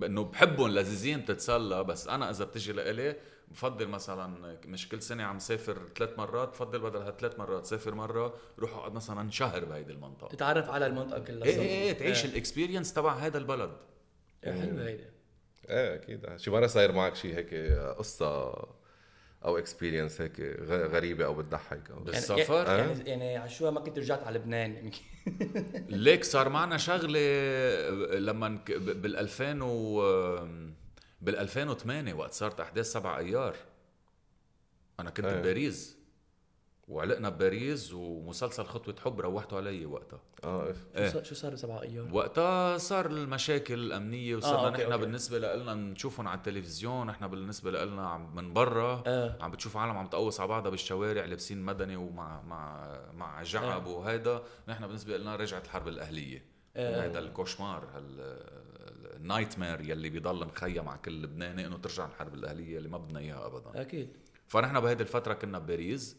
[0.05, 1.85] إنه بحبهم لذيذين بتتسلى.
[1.85, 3.17] بس أنا إذا بتجي لإلي
[3.51, 8.35] بفضل مثلا مش كل سنة عم سافر ثلاث مرات بفضل بدل هالثلاث مرات سافر مرة
[8.59, 10.29] روح أقعد مثلا شهر بهيدي المنطقة.
[10.29, 11.45] تتعرف على المنطقة كلها.
[11.45, 13.71] إيه إيه إيه تعيش ال experience تبع هذا البلد.
[14.45, 15.05] إيه، حلوة هيدي.
[15.71, 16.37] إيه أكيد.
[16.37, 17.55] شي مره صاير معك شيء هيك
[17.99, 18.53] قصة
[19.45, 23.71] أو experience هيك غ- غريبة أو بتضحك أو بس- بالسفر؟ يعني يعني, يعني على شو
[23.71, 24.93] ما كنت رجعت على لبنان يعني.
[26.05, 27.19] ليك صار معنا شغلة
[28.19, 30.01] لما نك- بال 2000 و
[31.21, 33.57] بال 2008 وقت صارت أحداث سبع أيار.
[35.01, 35.37] أنا كنت إيه.
[35.41, 35.97] بباريس.
[36.89, 40.75] وعلقنا بباريس ومسلسل خطوة حب روحتوا علي وقتها آه.
[40.97, 41.07] إيه.
[41.07, 45.05] شو صار- شو صار بسبع أيار؟ وقتها صار المشاكل الأمنية وصرنا آه، okay، نحن okay.
[45.05, 49.37] بالنسبة لنا نشوفهم على التلفزيون نحن بالنسبة لنا من برا آه.
[49.41, 53.91] عم بتشوف عالم عم تقوص على بعضها بالشوارع لابسين مدني ومع مع مع جعب آه.
[53.91, 56.45] وهيدا نحن بالنسبة لنا رجعت الحرب الأهلية
[56.77, 57.07] آه.
[57.07, 57.89] هذا ال cauchemar ال
[59.17, 63.47] nightmare يلي بيضل مخيم على كل لبناني إنه ترجع الحرب الأهلية اللي ما بدنا إياها
[63.47, 64.17] ابدا أكيد
[64.49, 66.17] فنحن بهيدي الفترة كنا بباريس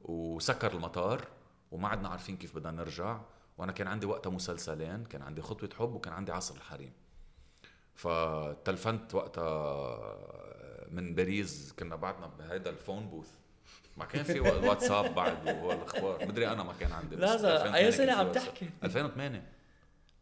[0.00, 1.24] وسكر المطار
[1.70, 3.20] وما عدنا عارفين كيف بدنا نرجع
[3.58, 6.92] وأنا كان عندي وقتها مسلسلين كان عندي خطوة حب وكان عندي عصر الحريم
[7.94, 9.98] فتلفنت وقتها
[10.90, 13.30] من باريس كنا بعدنا بهيدا الفون بوث
[13.96, 17.92] ما كان في واتساب بعد والاخبار مدري أنا ما كان عندي بس لحظة، 2008 أي
[17.92, 18.32] سنة كان في عم.
[18.32, 19.42] تحكي؟ 2008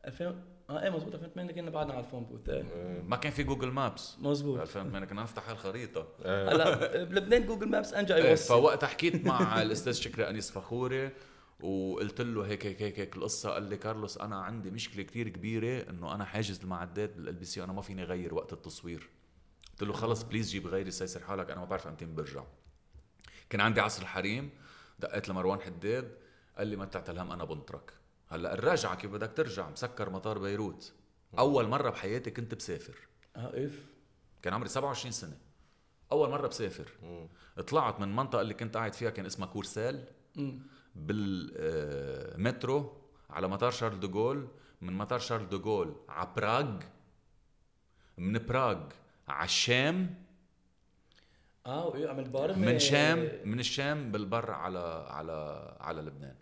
[0.04, 2.48] 2000 آه إيه مزبوط 2008 كنا بعدنا على الفون بوث.
[2.48, 3.02] إيه.
[3.06, 4.16] ما كان في Google Maps.
[4.20, 6.08] مزبوط 2008 كنا نفتح الخريطة.
[6.24, 11.10] هلا بلبنان Google Maps انجا إيه، يوصل فوقتها حكيت مع الأستاذ شكري أنيس فخوري
[11.60, 13.50] وقلت له هيك هيك هيك, هيك القصة.
[13.50, 17.72] قال لي كارلوس أنا عندي مشكلة كتير كبيرة إنه أنا حاجز المعدات بال LBC أنا
[17.72, 19.08] ما فيني اغير وقت التصوير.
[19.72, 22.42] قلت له خلص please جيب غيري يسر حالك أنا ما بعرف إمتى برجع.
[23.50, 24.50] كان عندي عصر الحريم
[24.98, 26.16] دقيت لمروان حداد.
[26.58, 27.92] قال لي ما تعتل هم أنا بنطرك
[28.28, 30.92] هلا الراجعة كيف بدك ترجع؟ مسكر مطار بيروت.
[31.38, 32.98] أول مرة بحياتي كنت بسافر.
[33.36, 33.86] آه اف
[34.42, 35.38] كان عمري 27 سنة.
[36.12, 36.90] أول مرة بسافر.
[37.66, 40.04] طلعت من المنطقة اللي كنت قاعد فيها كان اسمها كورسال
[40.94, 42.92] بالمترو
[43.30, 44.48] على مطار شارل دوغول
[44.80, 46.80] من مطار شارل دوغول على براغ.
[48.18, 48.80] من براغ
[49.28, 50.24] على الشام
[51.66, 56.36] آه وإيه عملت بارد من شام من الشام بالبر على على على لبنان.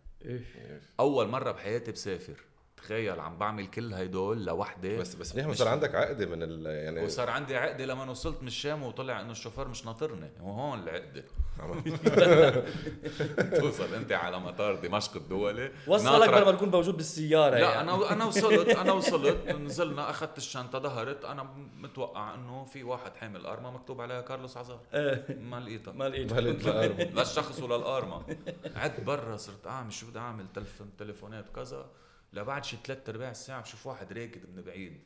[1.00, 2.44] أول مرة بحياتي بسافر.
[2.84, 5.68] تخيل عم بعمل كل هيدول لوحدي بس بس منيح صار.
[5.68, 9.68] عندك عقدة من ال يعني وصار عندي عقدة لما وصلت من الشام وطلع إنه الشوفير
[9.68, 11.24] مش ناطرني وهون العقدة
[13.60, 17.80] توصل أنت على مطار دمشق الدولي وصلك قبل ما تكون موجود بالسيارة لا يعني.
[17.80, 21.42] أنا أنا وصلت أنا وصلت نزلنا أخذت الشنطة ظهرت أنا
[21.76, 25.38] متوقع إنه في واحد حامل ارما مكتوب عليها كارلوس عزار إيه.
[25.40, 27.00] ما لقيتها ما لقيت ما لقيت الأرض.
[27.16, 28.22] لا الشخص ولا الارما
[28.76, 31.86] قعدت برا صرت أعمل شو بدي أعمل تلفون تليفونات وكذا
[32.34, 35.00] لبعد شي ثلاث أرباع الساعة بشوف واحد راكد من بعيد.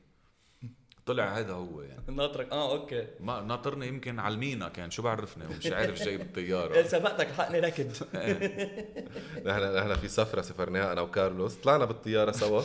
[1.07, 2.03] طلع هذا هو يعني.
[2.17, 2.53] ناطرك.
[2.53, 3.07] آه okay.
[3.21, 7.61] ما ناطرني يمكن على المينا كان شو بعرفني؟ ومش عارف جاي إيه، بالطياره سبقتك حقني
[7.61, 7.93] ركض
[9.47, 11.55] نحن نحن في سفرة سافرناها أنا وكارلوس.
[11.55, 12.63] طلعنا بالطيارة سوا.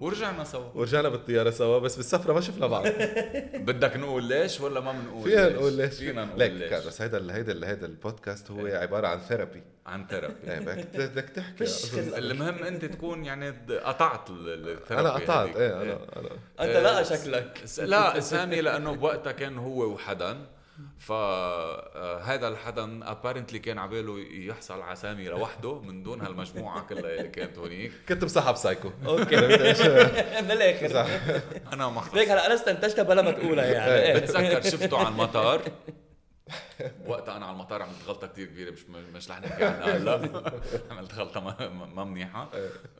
[0.00, 0.70] ورجعنا سوا.
[0.74, 2.86] ورجعنا بالطيارة سوا بس بالسفرة ما شفنا بعض.
[3.68, 6.70] بدك نقول ليش ولا ما بنقول فينا نقول ليش؟ فينا نقول ليش.
[6.70, 11.64] كارلوس هيدا هيدا هيدا البودكاست هو عبارة عن therapy عن therapy يعني بدك بدك تحكي.
[12.18, 13.50] المهم أنت تكون يعني
[13.84, 15.56] قطعت ال- ال therapy أنا قطعت.
[15.56, 16.28] إيه أنا أنا
[16.60, 17.60] أنت لا شكلك.
[17.78, 20.36] لا سامي لأنه بوقتها كان هو وحدا.
[20.98, 27.58] فهذا الحدا apparently كان عباله يحصل على سامي لوحده من دون هالمجموعة كلها اللي كانت
[27.58, 27.92] هونيك.
[28.08, 29.36] كنت مصاحب psycho okay.
[30.42, 31.06] من الآخر.
[31.72, 35.62] أنا ما ليك هلا أنا استنتجتها بلا ما تقولها يعني بتذكر شفته على المطار.
[37.06, 38.84] وقتها أنا على المطار عملت غلطة كثير كبيرة مش
[39.14, 40.42] مش رح نحكي عنها هلأ.
[40.90, 42.50] عملت غلطة ما, ما منيحه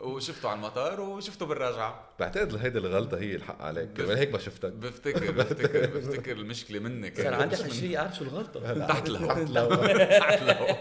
[0.01, 2.09] وشفته على المطار وشفته بالرجعة.
[2.21, 3.93] بعتقد هيدي الغلطة هي الحق عليك.
[3.93, 4.73] كمان هيك ما شفتك.
[4.73, 7.21] بفتكر بفتكر بفتكر المشكلة منك.
[7.23, 8.87] صار عندي حشريه اعرف شو الغلطة.
[8.87, 9.75] تحت لو تحت لو
[10.19, 10.77] تحت لو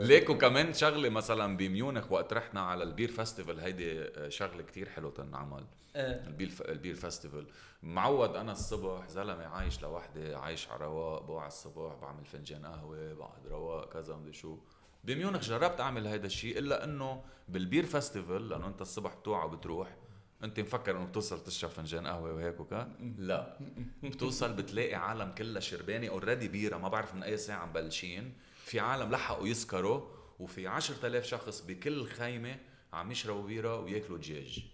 [0.00, 5.64] ليك وكمان شغلة مثلا بميونخ وقت رحنا على البير فestival هيدي شغلة كتير حلوة تنعمل.
[5.96, 7.44] البير البير فestival
[7.82, 13.46] معود أنا الصبح زلمة عايش لوحدي عايش على رواق بوع الصبح بعمل فنجان قهوة بقعد
[13.46, 14.58] رواق كذا مدري شو.
[15.04, 19.96] بميونخ جربت أعمل هيدا الشيء إلا إنه بال beer festival لأنه أنت الصبح بتوعى وبتروح
[20.44, 23.58] أنت مفكر إنه بتوصل تشرب فنجان قهوة وهيك وكذا لا.
[24.02, 28.34] بتوصل بتلاقي عالم كلها شربانة already بيرة ما بعرف من أي ساعة مبلشين
[28.64, 32.56] في عالم لحقوا يسكروا وفي 10000 شخص بكل خيمة
[32.92, 34.64] عم يشربوا بيرة وياكلوا دجاج.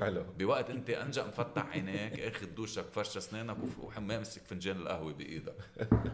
[0.00, 3.56] حلو بوقت انت إن جا مفتح عينيك اخذ دوشك فرش اسنانك
[3.96, 5.54] وماسك فنجان القهوة بإيدك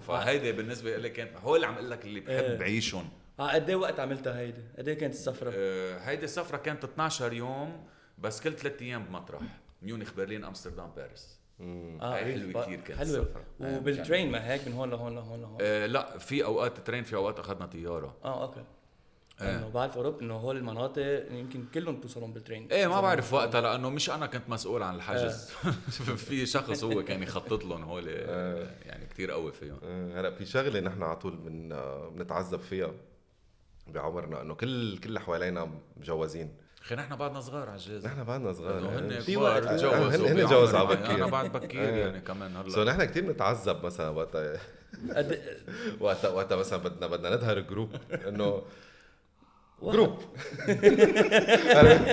[0.02, 2.40] فهيدي بالنسبة لي كانت هو اللي عم أقول لك اللي إيه.
[2.48, 3.08] بحب بعيشهم
[3.40, 7.32] آه قد إيه وقت عملتها هيدي؟ قد إيه كانت السفرة؟ آه، هيدي السفرة كانت 12
[7.32, 7.86] يوم
[8.18, 9.42] بس كل ثلاث أيام بمطرح
[9.82, 13.44] ميونخ برلين أمستردام باريس آه إيه، حلوة ف- كتير كانت حلوة السفرة.
[13.62, 17.16] آه، وبالترين ما هيك من هون لهون لهون لهون آه لا في أوقات ترين في
[17.16, 18.66] أوقات أخذنا طيارة آه أوكي إيه.
[19.42, 22.68] إنه بعرف اوروبا إنه هول المناطق يمكن كلهم توصلون بالترين.
[22.70, 25.50] إيه ما بعرف وقتها لأنه مش أنا كنت مسؤول عن الحجز.
[26.26, 29.78] في شخص هو كان يخطط لهم هول يعني كتير قوي فيهم.
[30.14, 31.68] هلأ في شغلة نحن على طول من
[32.16, 32.90] بنتعذب فيها
[33.86, 36.54] بعمرنا إنه كل كل اللي حوالينا مجوزين.
[36.82, 38.84] أخي نحن بعدنا صغار على الجازة نحن بعدنا صغار.
[38.84, 39.16] يعني.
[39.16, 39.64] هن في وقت.
[39.64, 40.96] تجوزوا هن- هن بعمر جوزوا على معي.
[40.96, 41.14] بكير.
[41.16, 42.04] أنا بعد بكير إيه.
[42.04, 44.60] يعني كمان so هلا نحن كثير بنتعذب مثلا وقتها.
[46.00, 47.96] وقتها وقتها مثلا بدنا بدنا نظهر group
[48.28, 48.62] إنه
[49.82, 50.18] group.
[51.76, 52.06] عرفت؟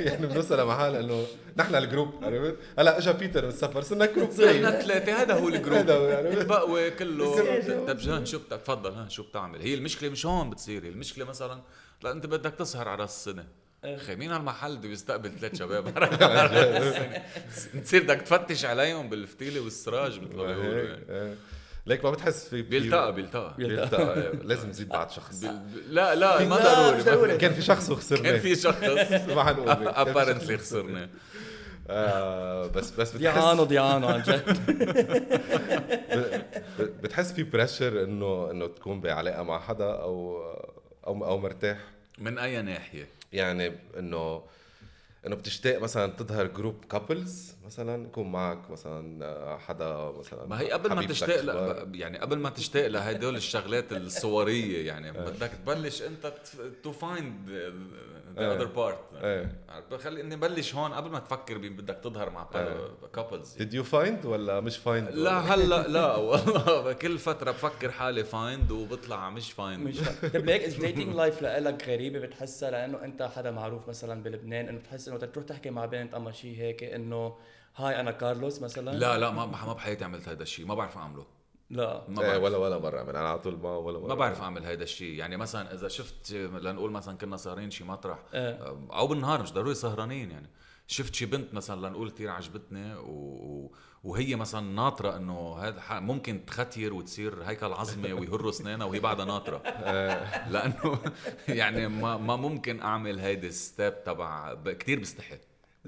[0.00, 1.26] يعني بنوصل لمحل إنه
[1.56, 4.30] نحن ال group عرفت؟ هلأ اجى بيتر من السفر صرنا group.
[4.30, 5.78] نحن ثلاثة هذا هو ال group.
[5.78, 6.28] هذا هو يعني.
[6.28, 7.86] البقوة كله.
[7.86, 11.60] طب جان شو تفضل ها شو بتعمل؟ هي المشكلة مش هون بتصير هي المشكلة مثلا
[12.02, 13.44] لا أنت بدك تسهر على راس السنة
[13.84, 15.84] أخي مين هالمحل بده يستقبل ثلاث شباب؟
[17.84, 21.34] تصير بدك تفتش عليهم بالفتيلة والسراج مثل ما بيقولوا يعني.
[21.90, 23.54] ليك ما بتحس في بيلتقى بيلتقى.
[23.58, 24.32] بيلتقى.
[24.48, 25.44] لازم نزيد بعد شخص.
[25.88, 27.02] لا لا ما لا، ضروري.
[27.02, 27.36] ضروري.
[27.36, 28.30] كان في شخص وخسرناه.
[28.30, 28.82] كان في شخص.
[29.36, 29.68] ما حنقول.
[29.88, 31.08] apparently خسرنا
[31.88, 34.58] آه بس بس بتحس ديانو عن جد.
[37.02, 40.42] بتحس في pressure انه إنه تكون بعلاقة مع حدا أو
[41.06, 41.78] أو أو مرتاح؟
[42.18, 44.42] من أي ناحية؟ يعني انه
[45.26, 50.70] إنه بتشتاق مثلا تظهر group couples مثلا يكون معك مثلا آه، حدا مثلا ما هي
[50.70, 51.40] قبل ما تشتاق.
[51.40, 52.00] ل...
[52.00, 55.12] يعني قبل ما تشتاق لهدول الشغلات الصورية يعني.
[55.30, 56.32] بدك تبلش أنت
[56.82, 57.50] to find
[58.36, 58.52] the إيه.
[58.52, 58.98] other part
[60.00, 62.48] خلي إني بلش هون قبل ما تفكر بي- بدك تظهر مع
[63.14, 68.24] couples did you find ولا مش find لا هلأ لا والله كل فترة بفكر حالي
[68.24, 70.00] find وبطلع مش find مش
[70.32, 75.08] طيب ليك الديتنج لايف لك غريبة؟ بتحسها لأنه أنت حدا معروف مثلا بلبنان إنه بتحس
[75.08, 77.36] إنه بدك تروح تحكي مع بنت أما شيء هيك إنه
[77.88, 81.26] هاي أنا كارلوس مثلا؟ لا لا ما ما بحياتي عملت هذا الشيء ما بعرف أعمله.
[81.70, 82.04] لا.
[82.08, 82.42] ما إيه بعرف.
[82.42, 84.64] ولا ولا مرة من أنا على طول ما ولا مرة ما بعرف أعمل.
[84.64, 88.76] هيدا الشيء يعني مثلا إذا شفت لنقول مثلا كنا سهرين شي مطرح إيه.
[88.92, 90.50] أو بالنهار مش ضروري سهرانين يعني.
[90.86, 93.72] شفت شي بنت مثلا لنقول كثير عجبتني و...
[94.04, 99.24] وهي مثلا ناطرة إنه هذا ح- ممكن تختير وتصير هيكل عظمة ويهروا اسنانها وهي بعدها
[99.24, 99.62] ناطرة.
[100.50, 100.98] لأنه
[101.60, 104.54] يعني ما ما ممكن أعمل هيدي الستيب تبع.
[104.64, 105.38] كثير بستحي.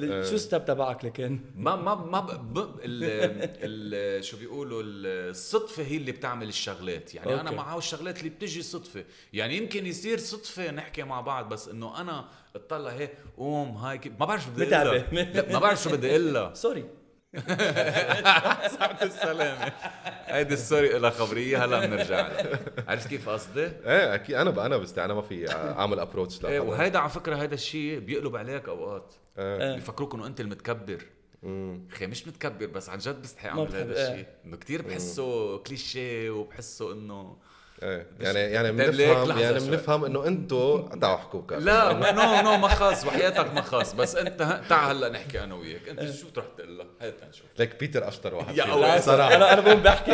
[0.00, 2.54] شو step تبعك لكن؟ ما ما ما ب...
[2.54, 2.58] ب...
[2.58, 2.74] ال...
[3.94, 4.24] ال...
[4.24, 7.14] شو بيقولوا الصدفة هي اللي بتعمل الشغلات.
[7.14, 7.40] يعني أوكي.
[7.40, 7.50] أنا.
[7.50, 9.04] معه الشغلات اللي بتجي صدفة.
[9.32, 12.24] يعني يمكن يصير صدفة نحكي مع بعض بس إنه أنا
[12.56, 15.04] اطلع هيك قوم هاي كيف- ما بعرف شو بدي أقول
[15.52, 16.84] ما بعرف شو بدي أقول لها sorry
[18.76, 19.72] ساعة السلامة.
[20.26, 22.58] هيدي ال sorry لها خبرية هلا بنرجع لها.
[22.88, 24.36] عرفت كيف قصدي؟ إيه أكيد.
[24.36, 27.98] أنا ب- أنا بستي أنا ما في أعمل approach إيه وهيدا على فكرة هيدا الشيء
[27.98, 29.14] بيقلب عليك أوقات.
[29.38, 29.74] إيه.
[29.74, 31.06] بيفكروك إنه أنت المتكبر
[31.92, 34.12] أخي مش متكبر بس عن جد بستحي ما اعمل هذا إيه.
[34.12, 37.36] الشيء انه كثير بحسه كليشيه وبحسه إنه
[37.82, 38.06] إيه.
[38.20, 39.58] يعني يعني طيب بنفهم لحظة يعني.
[39.60, 44.96] بنفهم إنه احكوا كارلوس لا نو نو ما خاص وحياتك ما خاص بس أنت تعال
[44.96, 45.88] هلأ نحكي أنا وياك.
[45.88, 48.74] أنت شو تروح تقول لها هات نشوف ليك بيتر أشطر واحد يا فينا.
[48.92, 49.34] أول صراحة.
[49.34, 50.12] أنا أنا بقوم بحكي.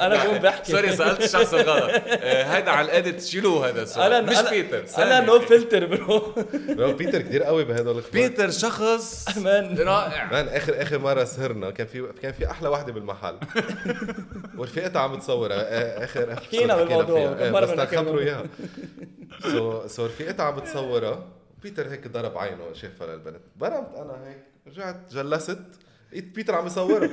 [0.00, 0.72] أنا بقوم بحكي.
[0.72, 2.02] sorry سألت الشخص الغلط.
[2.08, 5.20] آه، هيدا على ال edit شيلوه هذا السؤال؟ مش بيتر أنا.
[5.20, 10.24] no filter bro بيتر كثير قوي بهدول الاخبار بيتر شخص man رائع.
[10.32, 13.36] man اخر آخر مرة سهرنا كان في كان في أحلى وحدة بالمحل.
[14.58, 15.56] ورفيقتها عم تصورها.
[15.56, 17.44] آه، اخر آخر حكينا حكينا بالموضوع، فيها.
[17.44, 18.20] إيه، بس تخبروا.
[18.20, 18.44] اياها
[19.42, 21.26] سو سو رفيقتها عم بتصورها
[21.62, 25.58] بيتر هيك ضرب عينه شافها للبنت برمت أنا هيك رجعت جلست
[26.20, 27.10] بيتر عم يصورها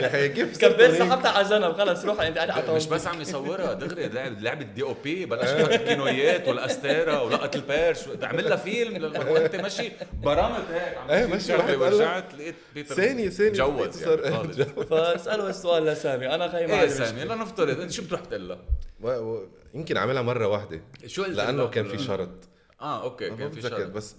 [0.00, 3.20] يا أخي كيف كبيت؟ سحبتها على جنب خلص روح انت قاعد على مش بس عم
[3.20, 8.56] يصورها دغري لعب لعبة دي أو بي بلش يحط الكينويات والاستيرا ولقط البيرش عمل لها
[8.56, 9.92] فيلم لما وانت ماشي
[10.22, 14.56] برمت هيك عم إيه، تصير ماشي، ورجعت لقيت بيتر ثانية ثانية صار- يعني خالص.
[14.90, 17.24] فاساله السؤال لسامي أنا خيي ما إيه سامي.
[17.24, 18.58] لنفترض أنت شو بتروح تقول لها؟
[19.74, 22.28] يمكن عملها مرة واحدة شو قلت لأنه لها؟ كان في شرط
[22.80, 24.14] آه أوكي كان في شرط بس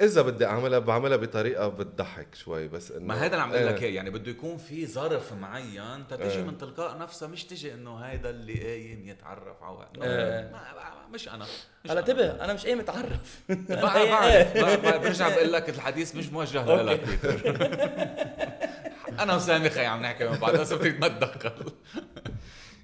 [0.00, 3.82] إذا بدي أعملها بعملها بطريقة بتضحك شوي بس إنه ما هيدا اللي عم أقول لك
[3.82, 3.88] إيه.
[3.88, 6.42] إياه يعني بده يكون في ظرف معين تتجي إيه.
[6.42, 9.88] من تلقاء نفسها مش تجي إنه هيدا اللي قايم يتعرف على.
[10.02, 10.50] إيه.
[10.52, 12.00] ما- ما- مش أنا مش هلا أنا.
[12.00, 16.82] انتبه أنا مش إيه متعرف بقى بعرف بقى- بقى برجع بقول لك الحديث مش موجه
[16.82, 17.40] لك بيتر
[19.20, 21.72] أنا وسامي خي عم نحكي من بعض بس بدك ما تدخل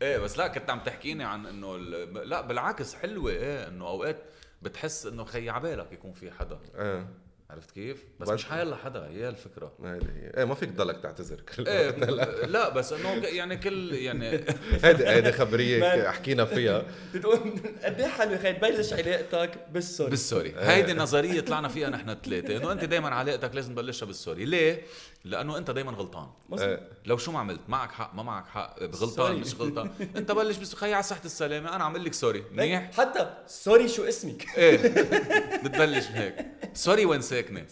[0.02, 4.16] إيه بس لا كنت عم تحكيني عن إنه ال- لا بالعكس حلوة إيه إنه أوقات
[4.62, 6.58] بتحس إنه خي عبالك يكون في حدا.
[6.78, 7.06] إيه
[7.50, 9.72] عرفت كيف؟ بس مش حيلا حدا هي الفكرة.
[9.84, 12.44] هيدي هي إيه ما فيك تضلك تعتذر كل إيه وقت.
[12.48, 12.68] لا.
[12.76, 14.30] بس إنه يعني كل يعني
[14.84, 16.10] هيدي هيدي خبرية.
[16.10, 16.84] حكينا فيها.
[17.14, 17.38] بتقول
[17.84, 20.10] قد إيه حلوة خي تبلش علاقتك بالسوري.
[20.10, 20.54] بالسوري.
[20.58, 24.44] هيدي النظرية طلعنا فيها نحن الثلاثه إنه أنت دائما علاقتك لازم تبلشها بال sorry.
[24.44, 24.82] ليه؟
[25.24, 26.28] لأنه أنت دائما غلطان.
[26.48, 26.68] مظبوط.
[26.68, 26.88] إيه.
[27.06, 29.36] لو شو ما عملت معك حق ما معك حق غلطان.
[29.36, 29.90] مش غلطان.
[30.16, 34.04] أنت بلش بس خي على صحة السلامة أنا عم لك sorry منيح؟ حتى sorry شو
[34.04, 34.46] اسمك.
[34.56, 34.76] إيه.
[35.64, 36.46] بتبلش هيك.
[36.74, 37.66] sorry وين ساكنه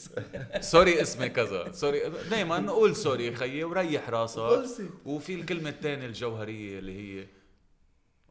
[0.61, 1.73] sorry اسمي كذا.
[1.73, 4.71] sorry دائما قول sorry خيي وريح راسك.
[5.05, 7.27] وفي الكلمة الثانية الجوهرية اللي هي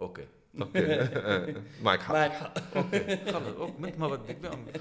[0.01, 0.27] أوكي.
[0.61, 1.09] أوكي.
[1.83, 2.13] معك حق.
[2.13, 2.59] معك حق.
[3.31, 3.55] خلص.
[3.57, 4.71] أوك، مثل ما بدك بأمر.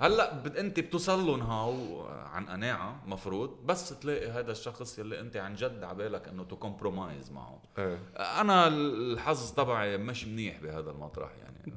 [0.00, 5.36] هلأ بد أنت بتوصل لهم هاو عن قناعة مفروض بس تلاقي هذا الشخص يلي أنت
[5.36, 7.62] عن جد عبالك إنه to compromise معه.
[7.78, 7.98] إيه.
[8.16, 11.74] أنا الحظ تبعي مش منيح بهذا المطرح يعني.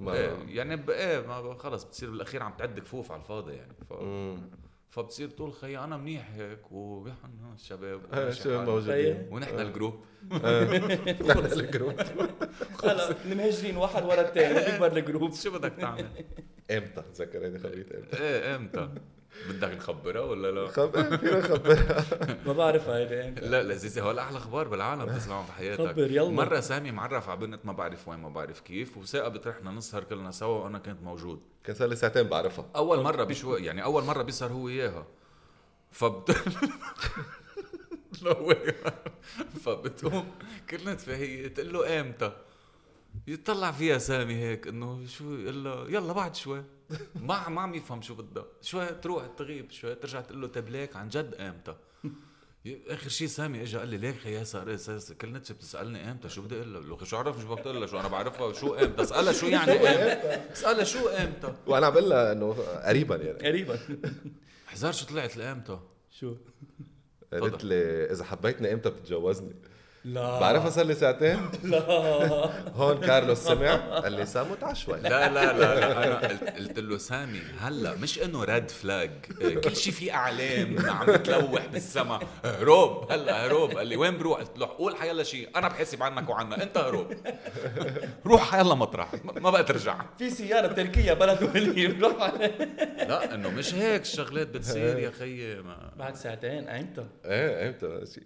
[0.00, 3.74] ما إيه يعني إيه ما خلص بتصير بالأخير عم تعد كفوف على الفاضي يعني.
[3.90, 3.92] ف...
[4.96, 8.70] فبتصير تقول خي أنا منيح هيك ويحن الشباب إيه، وماشي شو حالي.
[8.70, 9.28] موجودين.
[9.30, 9.94] ونحن ال group.
[11.28, 11.94] نحن ال group.
[12.84, 15.34] هلا المهجرين واحد ورا الثاني بيكبر ال group.
[15.34, 16.06] شو بدك تعمل؟
[16.76, 18.16] إمتى؟ تذكر هيدي خبريه إمتى.
[18.22, 18.88] إيه إمتى؟
[19.48, 22.04] بدك نخبرها ولا لا؟ خب إيه، فينا نخبرها.
[22.46, 24.02] ما بعرفها هيدي إمتى لا لذيذة.
[24.02, 25.88] هو أحلى أخبار بالعالم تسمعهم بحياتك.
[25.88, 26.30] خبر، يلا.
[26.30, 30.30] مرة سامي معرف على بنت ما بعرف وين ما بعرف كيف وصاقبت رحنا نسهر كلنا
[30.30, 31.40] سوا وأنا كنت موجود.
[31.64, 32.66] كان صار لي ساعتين بعرفها.
[32.76, 35.06] أول مرة بشو يعني أول مرة بيسهر هو إياها.
[35.90, 36.30] فبت.
[39.64, 40.30] فبتقوم
[40.70, 42.32] كلنا فهي تقول له إمتى؟
[43.26, 46.64] يطلع فيها سامي هيك إنه شو يقول له يلا بعد شوي.
[47.14, 48.44] ما ما عم يفهم شو بدها.
[48.62, 51.76] شوي تروح تغيب شوي ترجع تقول له طيب ليك عن جد إمتى؟
[52.88, 54.76] آخر شيء سامي اجى قال لي ليك يا صار
[55.20, 58.52] كل نتسه بتسألني إمتى شو بدي أقول له؟ شو عرفني شو لها شو أنا بعرفها
[58.52, 62.52] شو إمتى؟ اسألها شو يعني إمتى؟ اسألها شو إمتى؟ وأنا عم بقول لها إنه
[62.86, 63.38] قريبا يعني.
[63.38, 63.78] قريبا.
[64.66, 65.78] حزار شو طلعت لامتى؟
[66.10, 66.34] شو؟
[67.32, 69.54] قالت لي إذا حبيتني إمتى بتتجوزني
[70.06, 70.40] لا.
[70.40, 71.78] بعرفها صار لي ساعتين؟ لا.
[72.74, 76.28] هون كارلوس سمع قال لي سامو تعال شوي لا لا لا, لا أنا
[76.58, 79.10] قلت, له سامي هلأ مش إنه ريد فلاج
[79.64, 82.20] كل شيء في أعلام عم تلوح بالسما.
[82.44, 83.70] هروب هلأ هروب.
[83.76, 86.62] قال لي وين بروح؟ قلت له قول حيلا شيء أنا بحاسب عنك وعنا.
[86.62, 87.14] أنت هروب.
[88.26, 89.96] روح حيلا مطرح ما بقى ترجع.
[90.18, 92.22] في سيارة بتركيا بلد ولي بروح.
[92.22, 92.58] عليه
[93.08, 98.22] لا إنه مش هيك الشغلات بتصير يا خيي ما بعد ساعتين إمتى إيه إمتى؟ شيء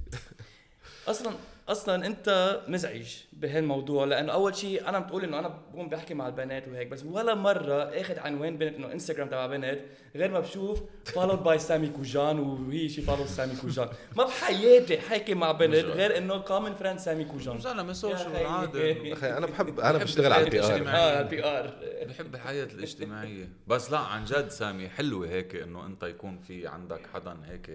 [1.08, 1.32] أصلا
[1.68, 6.68] أصلا أنت مزعج بهالموضوع لأنه أول شيء أنا بتقول إنه أنا بقوم بحكي مع البنات
[6.68, 9.80] وهيك بس ولا مرة أخذ عنوان بنت إنه انستغرام تبع بنت
[10.16, 15.34] غير ما بشوف followed by سامي كوجان وهي she follow سامي كوجان ما بحياتي حكي
[15.34, 15.74] مع بنت.
[15.74, 18.46] غير إنه common friend سامي كوجان زلمه يا social.
[18.46, 20.88] عادي أخي أنا بحب أنا بشتغل على ال PR.
[20.88, 21.74] آه ال P R
[22.08, 27.00] بحب الحياة الاجتماعية بس لا عن جد سامي حلوة هيك إنه أنت يكون في عندك
[27.14, 27.70] حدا هيك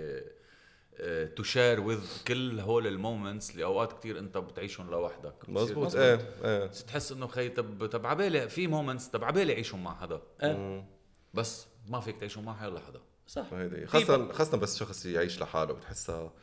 [1.36, 5.50] ت share with كل هول ال moments اللي أوقات كتير أنت بتعيشهم لوحدك.
[5.50, 6.66] مزبوط بتصير- إيه إيه.
[6.66, 10.86] بتصير تحس إنه خي طب طب عبالي في moments طب عبالي عيشهم مع حدا آه.
[11.34, 13.00] بس ما فيك تعيشهم مع حدا حدا.
[13.28, 13.46] صح.
[13.86, 16.34] خاصة خاصة بس شخص يعيش لحاله بتحسها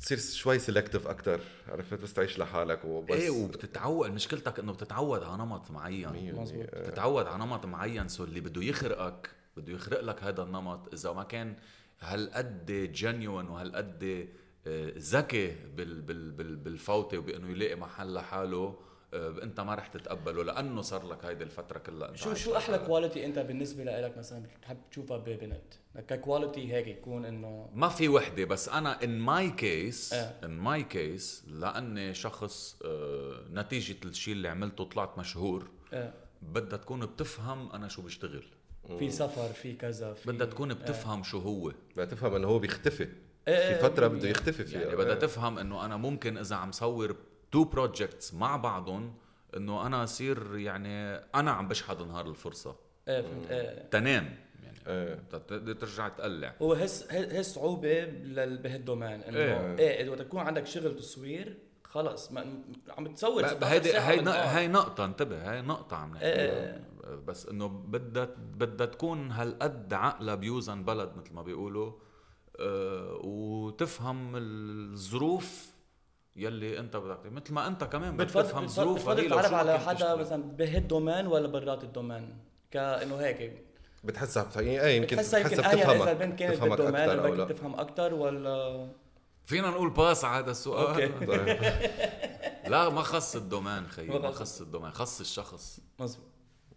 [0.00, 3.14] تصير شوي selective أكثر عرفت؟ بس تعيش لحالك وبس.
[3.14, 6.12] إيه وبتتعود مشكلتك إنه بتتعود على نمط معين.
[6.12, 6.64] مية مزبوط.
[6.74, 10.92] بتتعود على نمط معين so اللي بده يخرقك بده يخرق لك هذا النمط.
[10.94, 11.56] إذا ما كان
[12.02, 14.28] هالقد genuine وهالقد
[14.66, 18.78] آه، ذكي بال بال بال بالفوتة وبأنه يلاقي محل لحاله
[19.14, 22.78] آه، انت ما رح تتقبله لأنه صار لك هيدي الفترة كلها انت شو شو أحلى.
[22.78, 25.74] quality أنت بالنسبة لك مثلا بتحب تشوفها ببنت
[26.08, 30.40] ك quality هيك يكون إنه ما في وحدة بس أنا my case إيه.
[30.42, 35.70] in my case لأني شخص آه، نتيجة الشيء اللي عملته طلعت مشهور
[36.42, 38.44] بدها تكون بتفهم أنا شو بشتغل
[38.98, 41.72] في سفر في كذا في بدها تكون بتفهم شو هو.
[41.94, 43.08] بدها تفهم إنه هو بيختفي.
[43.48, 44.80] إيه، في فترة مية بده يختفي فيها.
[44.82, 45.18] يعني بدها إيه.
[45.18, 47.16] تفهم إنه أنا ممكن إذا عم صور
[47.52, 49.14] two projects مع بعضهم
[49.56, 52.76] إنه أنا أصير يعني أنا عم بشحد نهار الفرصة.
[53.08, 53.50] إيه فهمت.
[53.50, 53.88] إيه.
[53.90, 54.36] تنام.
[54.64, 55.14] يعني إيه.
[55.32, 56.54] تقدر ترجع تقلع.
[56.62, 58.04] هو هس هي صعوبة
[58.56, 59.78] بهالدومين إنه إيه.
[59.78, 62.62] إيه إذا بدك تكون عندك شغل تصوير خلص ما
[62.98, 64.58] عم تصور ب- 16 هيدي هي.
[64.60, 66.26] هي نقطة انتبه هي نقطة عم نحكي.
[66.26, 66.80] إيه.
[67.26, 71.92] بس إنه بدها بدها تكون هالقد عقلها بيوزن بلد مثل ما بيقولوا
[72.60, 75.70] آه، وتفهم الظروف
[76.36, 79.54] يلي أنت بدك مثل ما أنت كمان بدك تفهم بتفضل, ظروفها بتفضل هي لو تعرف
[79.54, 80.14] على حدا.
[80.14, 82.38] مثلا بهال domaine ولا برات ال domaine؟
[82.70, 83.64] كإنه هيك.
[84.04, 87.48] بتحسها بت- إيه يمكن بتحسها يمكن بتحسها أهون بتفهمك إذا البنت كانت بال domaine بدك
[87.56, 88.88] تفهم أكثر ولا؟
[89.44, 91.12] فينا نقول pass على هذا السؤال.
[91.12, 92.68] okay.
[92.70, 94.30] لا ما خص ال domaine خيي ما.
[94.30, 94.60] خص.
[94.60, 95.80] ال domaine خص الشخص.
[95.98, 96.29] مزبوط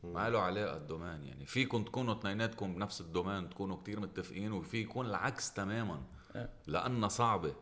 [0.04, 4.52] ما له علاقة ال domaine يعني فيكم تكونوا اثنيناتكم بنفس ال domaine تكونوا كتير متفقين
[4.52, 6.02] وفي يكون العكس تماما
[6.36, 6.50] إيه.
[6.68, 7.54] لأنها صعبة.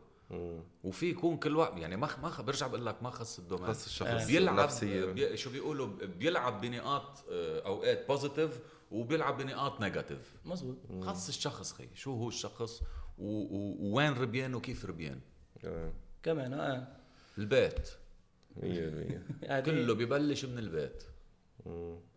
[0.83, 3.67] وفي يكون كل واحد يعني ما ما برجع بقول لك ما خص ال domaine.
[3.67, 5.05] خص الشخص بيلعب النفسية.
[5.05, 5.87] بي شو بيقولوا
[6.19, 8.59] بيلعب بنقاط آه، أوقات positive
[8.91, 12.81] وبيلعب بنقاط negative مزبوط خص الشخص خي شو هو الشخص
[13.17, 15.19] ووين ربيان وكيف ربيان.
[16.23, 16.87] كمان آه.
[17.37, 17.89] البيت.
[18.57, 21.03] مية بالمية يعني كله ببلش من البيت.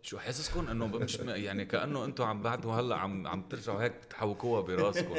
[0.02, 4.60] شو حاسسكم؟ إنه مش يعني كأنه أنتم عم بعدوا هلأ عم عم ترجعوا هيك تحوكوها
[4.60, 5.16] براسكم.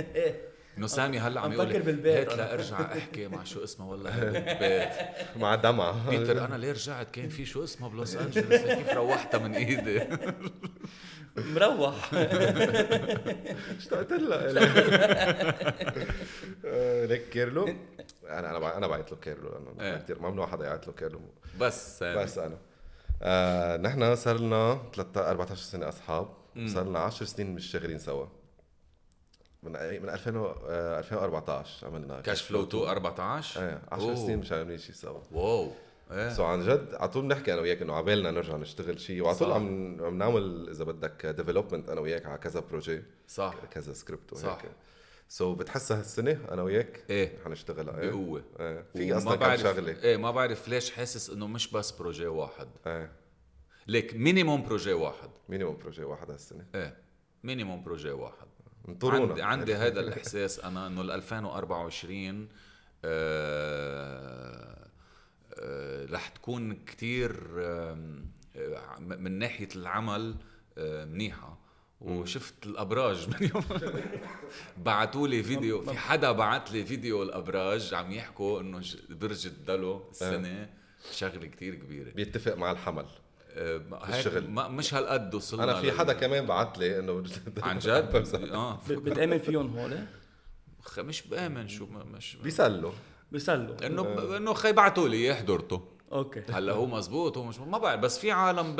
[0.78, 2.18] إنه سامي هلأ عم يقول بالبيت.
[2.18, 2.38] هيك أنا.
[2.42, 6.10] لا أرجع أحكي مع شو اسمه والله هي بنت بيت مع دمعة.
[6.10, 10.02] بيتر أنا ليه رجعت؟ كان في شو اسمه بلوس انجلوس كيف روحتها من إيدي؟
[11.54, 12.14] مروح.
[13.78, 14.52] اشتقت لها؟
[16.66, 17.76] آه، ليك كيرلو؟
[18.28, 19.98] أنا أنا أنا بعت له كيرلو لأنه إيه.
[19.98, 21.20] كثير ممنوع حدا يعيط له كيرلو.
[21.60, 22.24] بس سامي.
[22.24, 22.58] بس أنا.
[23.22, 26.28] آه نحن صار لنا 13 14 سنة أصحاب.
[26.68, 28.26] صار لنا 10 سنين مش شغالين سوا.
[29.64, 34.16] من من 2000 و- آه، 2014 عملنا Cash Flow 2 14 إيه 10 أوه.
[34.16, 35.20] سنين مش عاملين شيء سوا.
[35.32, 35.72] wow.
[36.12, 36.34] إيه.
[36.34, 39.52] so عن جد على طول بنحكي أنا وياك إنه عبالنا نرجع نشتغل شيء وعلى طول.
[39.52, 43.54] عم عم نعمل إذا بدك development أنا وياك على كذا projet صح.
[43.72, 44.46] كذا سكريبت وهيك.
[44.46, 44.62] صح.
[45.28, 47.38] so بتحسها هالسنة أنا وياك إيه.
[47.46, 47.90] حنشتغل.
[47.90, 48.10] إيه.
[48.10, 48.44] بقوة.
[48.60, 48.86] إيه.
[48.94, 49.92] في أصلا كم بعرف- شغلة.
[50.04, 52.68] إيه ما بعرف ليش حاسس إنه مش بس projet واحد.
[52.88, 53.12] إيه.
[53.88, 55.30] ليك minimum projet واحد.
[55.50, 56.66] minimum projet واحد هالسنة.
[56.76, 56.98] إيه.
[57.44, 58.48] minimum projet واحد.
[58.90, 62.48] انطرونا عندي, عندي هذا الإحساس أنا إنه ال 2024
[63.06, 64.88] آه
[65.60, 70.36] آه رح تكون كتير آم، آه من ناحية العمل
[70.78, 71.65] آه منيحة.
[72.02, 73.64] وشفت الأبراج من يوم.
[74.86, 80.70] بعثوا لي فيديو في حدا بعت لي فيديو الأبراج عم يحكوا إنه برج الدلو السنة
[81.12, 82.10] شغلة كتير كبيرة.
[82.12, 83.06] بيتفق مع الحمل.
[83.50, 84.50] آه الشغل.
[84.50, 87.24] ما مش هالقد وصلنا أنا في حدا كمان بعت لي إنه
[87.64, 88.16] عن جد؟
[88.54, 88.80] آه.
[88.90, 90.00] بتأمن فيهم هول؟
[90.82, 92.92] خ- مش بأمن شو مش بيسلوا.
[93.32, 93.86] بيسلوا.
[93.86, 96.44] إنه إنه خي بعتوا لي اياه حضرته okay.
[96.56, 98.76] هلا هو مزبوط هو مش ما بعرف بس في عالم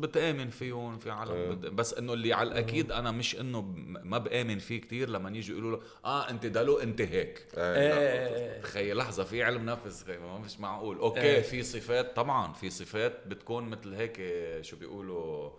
[0.00, 1.66] بتآمن فيهم في عالم بت...
[1.66, 3.60] بس إنه اللي على الأكيد أنا مش إنه
[4.04, 7.46] ما بآمن فيه كتير لما يجي يقولوا له آه أنت دلو أنت هيك.
[7.56, 10.98] إيه خي لحظة في علم نفس ما مش معقول.
[10.98, 11.42] okay.
[11.42, 14.16] في صفات طبعا في صفات بتكون مثل هيك
[14.62, 15.50] شو بيقولوا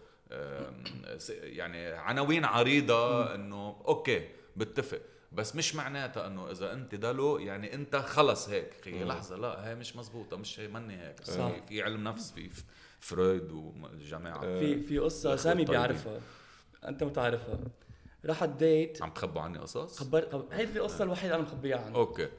[1.30, 5.00] يعني عناوين عريضة إنه okay بتفق.
[5.32, 9.76] بس مش معناتها إنه إذا أنت دلو يعني أنت خلص هيك خي لحظة لا هي
[9.76, 11.24] مش مزبوطة مش هي مني هيك.
[11.24, 11.34] صح.
[11.34, 12.50] في, في علم نفس في
[13.00, 14.42] فرويد والجماعة.
[14.42, 15.66] في في قصة سامي.
[15.66, 16.20] بيعرفها.
[16.88, 17.60] أنت بتعرفها.
[18.26, 20.46] رحت date عم تخبوا عني قصص؟ خبر خب...
[20.52, 21.96] هيدي القصة الوحيدة أنا مخبيها عنها.
[21.96, 22.30] okay.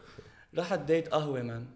[0.59, 1.67] رحت date قهوة مان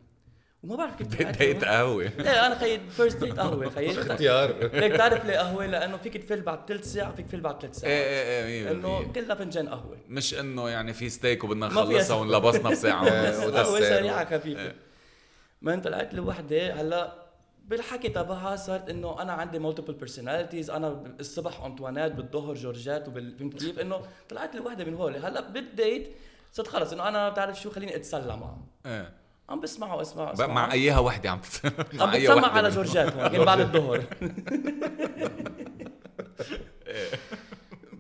[0.65, 2.03] وما بعرف كيف ديت قهوة.
[2.03, 3.91] إيه أنا خيي first date قهوة خيي.
[4.01, 4.71] اختيار.
[4.75, 8.03] ليك بتعرف ليه قهوة؟ لأنه فيك تفل بعد ثلث ساعة فيك تفل بعد ثلاث إيه
[8.03, 9.13] ساعات إيه إيه مية إنه.
[9.13, 9.99] كلها فنجان قهوة.
[10.09, 13.05] مش إنه يعني في ستيك وبدنا نخلصها ونلبسنا بساعة
[13.57, 13.81] قهوة.
[13.81, 14.63] سريعة خفيفة.
[14.63, 14.77] إيه.
[15.63, 17.13] ما طلعت لي وحدة هلأ
[17.65, 23.59] بالحكي تبعها صارت إنه أنا عندي multiple personalities أنا الصبح انطوانات بالظهر جورجات وبال فهمت
[23.65, 25.17] كيف إنه طلعت لي وحدة من هول.
[25.17, 26.13] هلأ بال date
[26.53, 26.93] صرت خلص.
[26.93, 29.24] إنه أنا بتعرف شو خليني أتسلى معه إيه.
[29.49, 31.41] عم بسمعه اسمع اسمع مع أيها وحدة عم.
[32.01, 34.05] عم بتسمع على جورجات هون بعد الظهر.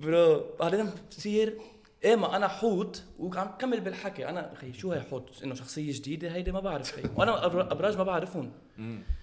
[0.02, 1.58] برو بعدين بتصير
[2.04, 4.28] إيه ما أنا حوت وعم كمل بالحكي.
[4.28, 7.04] أنا أخي شو هي حوت؟ إنه شخصية جديدة؟ هيدي ما بعرف هي.
[7.16, 8.52] وأنا أبراج ما بعرفهم.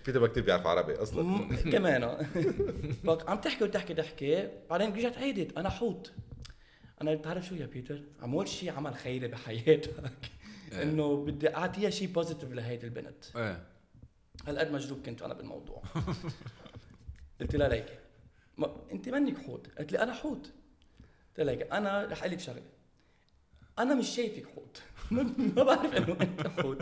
[0.06, 1.48] بيتر ما كثير بيعرف عربي أصلا.
[1.72, 2.04] كمان.
[3.28, 5.58] عم تحكي وتحكي تحكي بعدين رجعت عيدت.
[5.58, 6.12] أنا حوت.
[7.02, 9.92] أنا بتعرف شو يا بيتر؟ عمول شيء عمل خيري بحياتك.
[10.74, 13.26] إنه بدي أعطيها شيء positive لهيدي البنت.
[13.36, 13.64] إيه.
[14.48, 15.84] هالقد مجذوب كنت أنا بالموضوع.
[17.42, 17.98] قلت لها ليكي
[18.58, 19.68] ما أنت منك حوت.
[19.78, 20.46] قالت لي أنا حوت.
[21.28, 22.64] قلت لها ليكي أنا رح أقول لك شغلة.
[23.80, 24.82] أنا مش شايفك حوت.
[25.55, 26.78] ما بعرف إنه أنت حوت.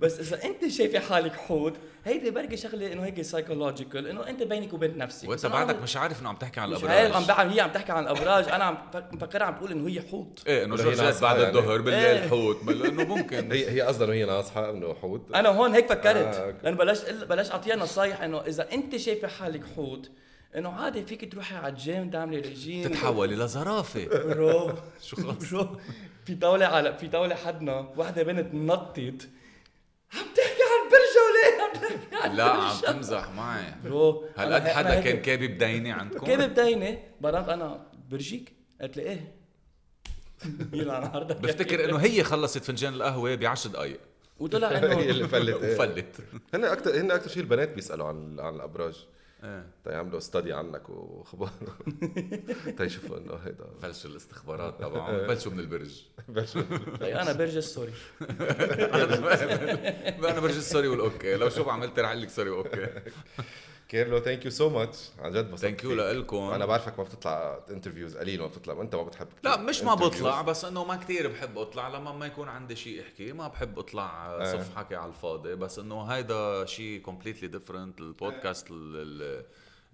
[0.00, 4.72] بس إذا أنت شايفة حالك حوت هيدي بركي شغلة إنه هيك psychological إنه أنت بينك
[4.72, 5.28] وبين نفسك.
[5.28, 6.96] وانت بعدك مش عارف إنه عم تحكي عن مش الأبراج.
[6.98, 8.48] عارف عم بعمل هي عم تحكي عن الأبراج.
[8.48, 10.42] أنا عم فك- مفكرها عم تقول إنه هي حوت.
[10.46, 11.58] إيه إنه هي ناصحة بعد يعني.
[11.58, 12.28] الظهر بالليل إيه.
[12.28, 12.64] حوت.
[12.64, 13.52] بل إنه ممكن.
[13.52, 15.22] هي هي قصدا إنه هي ناصحة إنه حوت.
[15.34, 16.34] أنا هون هيك فكرت.
[16.34, 16.54] آه،.
[16.62, 20.10] لأنه بلاش بلاش أعطيها نصايح إنه إذا أنت شايفة حالك حوت
[20.56, 24.06] إنه عادي فيك تروحي على الجيم تعملي ريجيم تتحولي لزرافة.
[24.08, 24.72] برو
[25.06, 25.80] شو خلص؟ برو
[26.26, 29.28] في طاولة على في طاولة حدنا واحدة بنت نطت.
[30.14, 33.74] عم تحكي عن برجة وليه عم تحكي عن لا عم؟ تمزح معي.
[33.84, 39.34] برو هالقد حدا كان كابي بدينه عندكم؟ كيف بدينة برنت أنا برجيك؟ قالت لي إيه.
[40.72, 44.00] يلعن عرضك بفتكر إنه هي خلصت فنجان القهوة ب 10 دقائق
[44.38, 45.54] وطلع هي انه اللي فلت.
[45.54, 46.16] وفلت.
[46.54, 49.06] هن أكثر هن أكثر شيء البنات بيسألوا عن عن الأبراج.
[49.84, 51.50] تيعملوا study عنك وخبار
[52.78, 53.64] تيشوفوا إنه هيدا.
[53.82, 55.26] بلشوا الاستخبارات طبعا.
[55.26, 56.02] بلشوا من البرج.
[56.28, 56.62] بلشوا
[57.00, 57.92] طيب أنا برج sorry
[60.30, 61.36] أنا برج ال sorry وال okay.
[61.36, 62.88] لو شو عملت رح أقول لك sorry و okay.
[63.88, 67.60] كيرلو thank you so much عن جد بس thank you لكم أنا بعرفك ما بتطلع
[67.70, 68.80] interviews قليل ما بتطلع.
[68.82, 69.94] انت ما بتحب كتير لا مش ما.
[69.94, 71.88] بطلع بس إنه ما كتير بحب أطلع.
[71.88, 74.52] لما ما يكون عندي شيء أحكي ما بحب أطلع آه.
[74.52, 75.54] صف حكي على الفاضي.
[75.54, 78.66] بس إنه هيدا شيء completely different ال podcast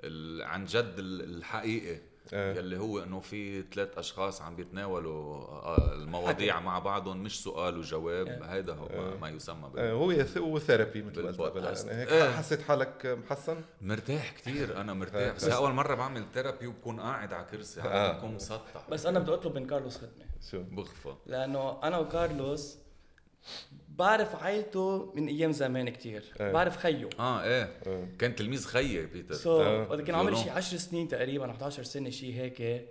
[0.05, 2.01] ال عن جد ال- الحقيقي
[2.35, 2.55] آه.
[2.55, 8.29] يلي هو إنه في ثلاث أشخاص عم بيتناولوا آه، المواضيع مع بعضهم مش سؤال وجواب
[8.29, 8.45] آه.
[8.47, 11.85] هيدا هو ما- ما يسمى بال- آه، هو يث- هو therapy مثل ما قلت.
[11.87, 12.31] يعني هيك إيه.
[12.31, 15.33] حسيت حالك محسن مرتاح كتير أنا مرتاح آه.
[15.33, 17.85] بس أول مرة بعمل therapy وبكون قاعد على كرسي آه.
[17.85, 22.79] عادة بكون مسطح بس أنا بدي أطلب من كارلوس خدمة شو بغفى لأنه أنا وكارلوس
[23.91, 26.23] بعرف عائلته من أيام زمان كتير.
[26.41, 26.53] إيه.
[26.53, 27.09] بعرف خيه.
[27.19, 27.63] آه إيه.
[27.87, 28.09] آه.
[28.19, 29.35] كان تلميذ خيي بيتر.
[29.35, 29.89] so آه.
[29.91, 30.37] وقت كان عمري.
[30.37, 32.89] شي 10 سنين تقريبا 11 سنة شي هيك.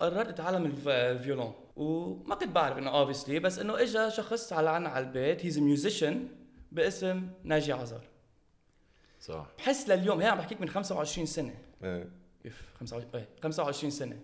[0.00, 4.88] قررت أتعلم الف- الفيولون وما كنت بعرف إنه obviously بس إنه اجى شخص على عنا
[4.88, 6.28] على البيت he's musician
[6.72, 8.04] باسم ناجي عزار
[9.20, 9.46] صح.
[9.58, 11.54] بحس لليوم هي عم بحكيك من 25 سنة.
[11.84, 12.08] إيه.
[12.46, 14.16] اف 25 إيه 25 سنة.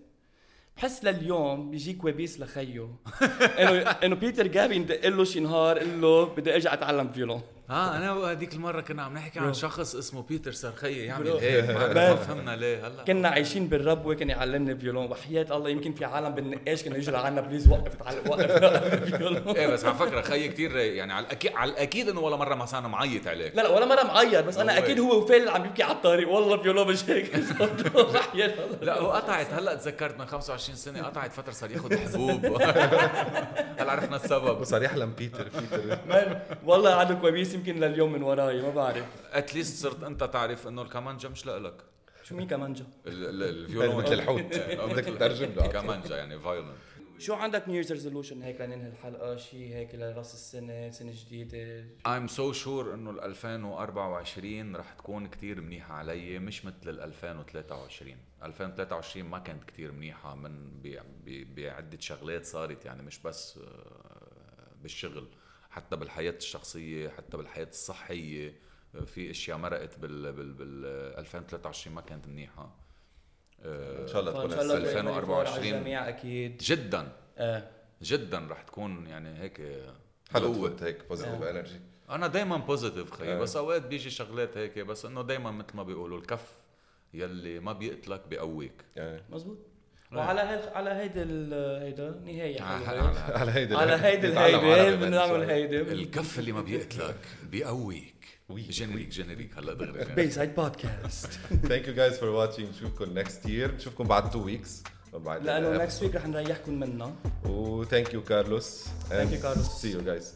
[0.79, 2.89] بحس لليوم بيجيك وبيس لخيه
[3.61, 4.79] انه إنه بيتر جابي
[5.17, 7.41] له شي نهار قال له بدي أرجع أتعلم فيولون.
[7.71, 9.55] آه أنا هذيك المرة كنا عم نحكي عن.
[9.55, 11.37] شخص اسمه بيتر سرخية يعمل برو.
[11.39, 13.05] هيك ما فهمنا ليه هلا.
[13.05, 17.41] كنا عايشين بالربوه كان يعلمني فيولون وحياة الله يمكن في عالم بالنقاش كانوا يجوا لعنا
[17.41, 18.53] بليز وقف تعلم وقف.
[19.17, 22.55] فيولون إيه بس على فكرة خيي كتير يعني على الاكيد على الأكيد إنه ولا مرة
[22.55, 23.57] ما صار معيط عليك.
[23.57, 24.79] لا لا ولا مرة معيط بس أنا.
[24.79, 26.29] أكيد هو وفيل عم يبكي على الطريق.
[26.29, 27.37] والله فيولون مش هيك.
[28.83, 32.47] لا هو قطعت هلأ تذكرت من 25 سنة قطعت فترة صار ياخذ حبوب.
[33.79, 34.61] هلأ عرفنا السبب.
[34.61, 35.99] وصار يحلم بيتر بيتر.
[36.65, 39.07] والله عنده كوابيس يمكن لليوم من وراي ما بعرف.
[39.33, 41.75] at least صرت أنت تعرف إنه الكمانجا مش لإلك.
[42.25, 43.97] شو مين كمانجا؟ ال- ال- الفيولون.
[44.05, 44.41] مثل الحوت.
[44.93, 46.73] بدك تترجم له كمانجا يعني violin
[47.19, 51.85] شو عندك new resolution هيك لننهي الحلقة شيء هيك لرأس السنة سنة جديدة.
[52.07, 58.17] I'm so sure إنه ال 2024 رح تكون كتير منيحة علي مش مثل ال 2023
[58.43, 64.83] 2023 ما كانت كتير منيحة من ب- ب- بعدة شغلات صارت يعني مش بس آه،
[64.83, 65.27] بالشغل.
[65.71, 68.55] حتى بالحياة الشخصية حتى بالحياة الصحية
[68.95, 70.85] آه، في أشياء مرقت بال بال بال
[71.19, 72.77] 2023 ما كانت منيحة
[73.63, 77.71] آه، إن شاء الله تكون شاء الله 2024 2024 على الجميع أكيد جدا آه.
[78.03, 79.61] جدا رح تكون يعني هيك
[80.33, 80.55] حلو قوة.
[80.55, 81.51] تفوت هيك positive آه.
[81.51, 81.81] energy
[82.11, 83.39] أنا دايما positive خيي آه.
[83.39, 86.57] بس أوقات بيجي شغلات هيك بس إنه دايما مثل ما بيقولوا الكف
[87.15, 88.85] يلي ما بيقتلك بيقويك
[89.31, 89.68] مزبوط آه.
[90.13, 93.15] وعلى هي على هيدي ال- هيدا نهاية على- حلوة.
[93.29, 97.17] على- هيدي على الهيدي عربي بنعمل هيدي الكف اللي ما بيقتلك
[97.51, 98.15] بيقويك.
[98.49, 98.63] وي.
[98.63, 99.59] generic generic.
[99.59, 100.15] هلا دغري.
[100.15, 101.27] B Side podcast
[101.69, 104.83] thank you guys for watching نشوفكم next year نشوفكم بعد 2 weeks
[105.15, 107.15] بعد لأنه next week رح نريحكم منا.
[107.45, 109.59] و thank you كارلوس Thank you, Carlos.
[109.81, 110.35] سي يو جايز